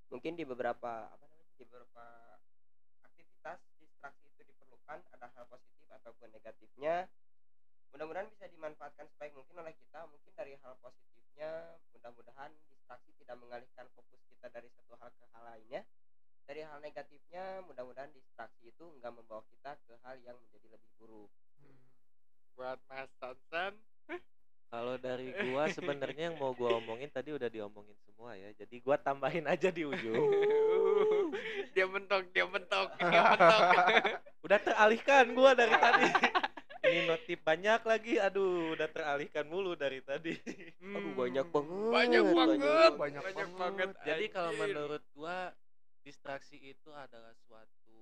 Mungkin 0.10 0.34
di 0.36 0.44
beberapa 0.44 1.06
apa 1.06 1.26
namanya 1.32 1.54
di 1.56 1.64
beberapa 1.70 2.06
aktivitas 3.08 3.62
distraksi 3.78 4.26
itu 4.26 4.42
diperlukan 4.42 5.00
ada 5.16 5.30
hal 5.32 5.46
positif 5.48 5.86
ataupun 5.86 6.34
negatifnya 6.34 7.08
mudah-mudahan 7.94 8.30
bisa 8.34 8.46
dimanfaatkan 8.50 9.06
sebaik 9.16 9.38
mungkin 9.38 9.62
oleh 9.62 9.74
kita 9.78 10.06
mungkin 10.10 10.34
dari 10.34 10.58
hal 10.66 10.76
positifnya 11.40 11.80
mudah-mudahan 11.96 12.52
distraksi 12.68 13.16
tidak 13.16 13.40
mengalihkan 13.40 13.88
fokus 13.96 14.20
kita 14.28 14.52
dari 14.52 14.68
satu 14.76 14.92
hal 15.00 15.08
ke 15.08 15.24
hal 15.32 15.44
lainnya. 15.48 15.82
Dari 16.44 16.62
hal 16.68 16.84
negatifnya 16.84 17.64
mudah-mudahan 17.64 18.12
distraksi 18.12 18.76
itu 18.76 18.84
enggak 19.00 19.16
membawa 19.16 19.40
kita 19.48 19.80
ke 19.88 19.96
hal 20.04 20.20
yang 20.28 20.36
menjadi 20.36 20.68
lebih 20.68 20.92
buruk. 21.00 21.32
Buat 22.60 22.84
Mas 22.92 23.08
Sansan 23.24 23.80
kalau 24.68 25.00
dari 25.00 25.32
gua 25.48 25.72
sebenarnya 25.72 26.30
yang 26.30 26.36
mau 26.36 26.52
gua 26.52 26.76
omongin 26.76 27.08
tadi 27.08 27.32
udah 27.32 27.48
diomongin 27.48 27.96
semua 28.04 28.36
ya. 28.36 28.52
Jadi 28.60 28.84
gua 28.84 29.00
tambahin 29.00 29.48
aja 29.48 29.72
di 29.72 29.88
ujung. 29.88 30.20
Dia 31.72 31.86
mentok 31.86 32.34
dia 32.34 32.44
mentok 32.50 32.90
dia 32.98 33.22
mentok. 33.30 33.62
Udah 34.50 34.58
teralihkan 34.58 35.38
gua 35.38 35.54
dari 35.54 35.72
tadi 35.78 36.10
Ini 36.80 37.00
notif 37.06 37.38
banyak 37.42 37.82
lagi. 37.84 38.14
Aduh, 38.18 38.72
udah 38.74 38.88
teralihkan 38.88 39.46
mulu 39.46 39.76
dari 39.76 40.00
tadi. 40.00 40.32
Aduh 40.96 41.14
banyak 41.14 41.46
Hmm. 41.46 41.54
banget. 41.54 41.92
Banyak 41.92 42.24
banget. 42.32 42.92
Banyak 42.96 43.24
banget. 43.54 43.90
Jadi 44.02 44.26
kalau 44.30 44.52
menurut 44.56 45.04
gua 45.12 45.52
distraksi 46.00 46.56
itu 46.58 46.90
adalah 46.90 47.36
suatu 47.44 48.00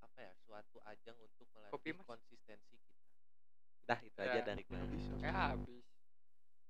apa 0.00 0.18
ya? 0.20 0.32
Suatu 0.40 0.78
ajang 0.84 1.18
untuk 1.18 1.46
Kopi, 1.68 1.90
melatih 1.90 1.94
Mas. 1.96 2.06
konsistensi 2.06 2.74
kita. 2.78 3.02
Dah 3.84 3.98
itu 4.00 4.16
Ya. 4.16 4.30
aja 4.30 4.40
dari 4.46 4.62
gua. 4.62 4.80
Bisa. 4.86 5.12
Kayak 5.18 5.36
habis. 5.36 5.84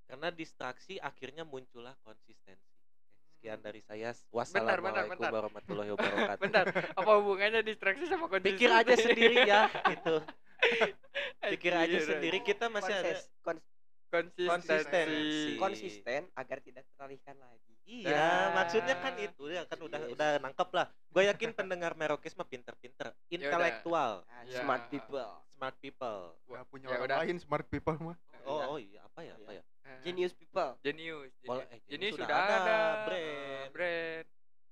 Karena 0.05 0.29
distraksi 0.31 0.95
akhirnya 0.99 1.45
muncullah 1.45 1.97
konsistensi. 2.01 2.73
Oke, 3.35 3.45
Sekian 3.45 3.61
dari 3.61 3.81
saya. 3.81 4.09
bentar, 4.09 4.33
Wassalamualaikum 4.33 5.13
bentar. 5.15 5.31
warahmatullahi 5.31 5.91
wabarakatuh. 5.93 6.41
Bentar, 6.49 6.65
apa 6.97 7.11
hubungannya 7.21 7.61
distraksi 7.61 8.09
sama 8.09 8.25
kondisi? 8.27 8.57
Pikir 8.57 8.73
aja 8.73 8.95
sendiri 8.97 9.45
ya, 9.45 9.69
gitu. 9.87 10.25
Pikir 11.53 11.73
aja 11.73 11.99
sendiri 12.01 12.39
kita 12.41 12.67
masih 12.69 12.93
ada 12.93 13.13
Konses- 13.15 13.31
kons- 13.41 13.73
Konsistensi. 14.09 14.47
Konsistensi. 14.47 15.59
konsisten 15.59 16.21
agar 16.33 16.63
tidak 16.63 16.87
teralihkan 16.89 17.35
lagi. 17.37 17.75
Iya, 17.85 18.15
Nah. 18.15 18.47
maksudnya 18.57 18.95
kan 18.97 19.13
itu 19.19 19.45
ya 19.47 19.67
kan 19.67 19.77
udah 19.77 20.01
Yes. 20.01 20.13
udah 20.15 20.31
nangkep 20.39 20.69
lah. 20.71 20.87
Gue 21.11 21.23
yakin 21.27 21.51
pendengar 21.53 21.93
Merokes 21.93 22.33
mah 22.33 22.47
pinter-pinter, 22.47 23.11
intelektual, 23.29 24.23
Ah, 24.25 24.47
Ya. 24.47 24.63
Smart 24.63 24.87
people, 24.87 25.27
smart 25.51 25.77
people. 25.79 26.39
Gak 26.47 26.65
punya 26.69 26.87
Ya 26.87 26.95
orang 26.95 27.05
udah. 27.05 27.19
lain 27.21 27.37
smart 27.37 27.67
people 27.67 27.97
mah. 27.99 28.17
Oh, 28.45 28.77
oh 28.77 28.79
iya, 28.79 29.03
apa 29.03 29.21
ya, 29.21 29.35
apa 29.35 29.51
ya? 29.53 29.63
genius 30.01 30.33
people, 30.33 30.77
Genius. 30.81 31.33
Boleh, 31.41 31.65
Genius, 31.65 31.77
eh, 31.77 31.81
Genius 31.87 32.13
sudah 32.15 32.25
sudah, 32.25 32.39
ada, 32.39 32.57
ada. 32.57 32.79
brand. 33.05 33.69
brand. 33.71 34.27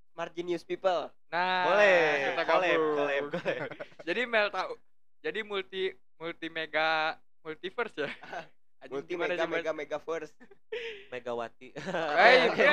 smart 0.08 0.32
genius 0.32 0.60
people. 0.62 1.08
Nah, 1.30 1.64
Boleh, 1.66 2.00
kita 2.30 2.42
collab, 2.44 2.80
collab, 2.94 3.24
collab. 3.32 3.32
Jadi 4.08 4.20
Mel 4.24 4.48
tahu. 4.48 4.76
Jadi 5.22 5.40
multi 5.46 5.94
multi 6.18 6.46
mega 6.50 7.14
multiverse 7.40 8.06
ya. 8.06 8.10
Multi 8.90 9.14
gimana 9.14 9.38
mega 9.38 9.46
Mas? 9.46 9.54
mega 9.54 9.72
mega 9.72 9.98
first. 10.02 10.34
Megawati. 11.14 11.70
Oke, 12.50 12.66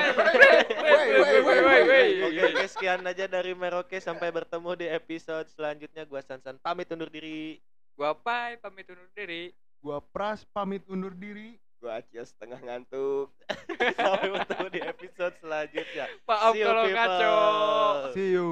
oke, 2.50 2.66
sekian 2.66 3.06
aja 3.06 3.30
dari 3.30 3.54
Merokes 3.54 4.10
sampai 4.10 4.34
bertemu 4.34 4.74
di 4.74 4.90
episode 4.90 5.46
selanjutnya. 5.54 6.10
Gua 6.10 6.26
Sansan 6.26 6.58
pamit 6.58 6.90
undur 6.90 7.14
diri. 7.14 7.62
Gua 7.94 8.18
Pai 8.18 8.58
pamit 8.58 8.90
undur 8.90 9.06
diri. 9.14 9.54
Gua 9.86 10.02
Pras 10.02 10.42
pamit 10.50 10.82
undur 10.90 11.14
diri. 11.14 11.62
Gua 11.78 12.02
Acios 12.02 12.34
setengah 12.34 12.58
ngantuk. 12.58 13.30
Sampai 14.02 14.34
bertemu 14.34 14.66
di 14.74 14.82
episode 14.82 15.36
selanjutnya. 15.38 16.06
Maaf 16.26 16.52
See 16.52 16.60
you, 16.60 16.68
kalau 16.68 16.84
people. 16.90 16.98
ngaco. 16.98 17.36
See 18.18 18.30
you. 18.34 18.50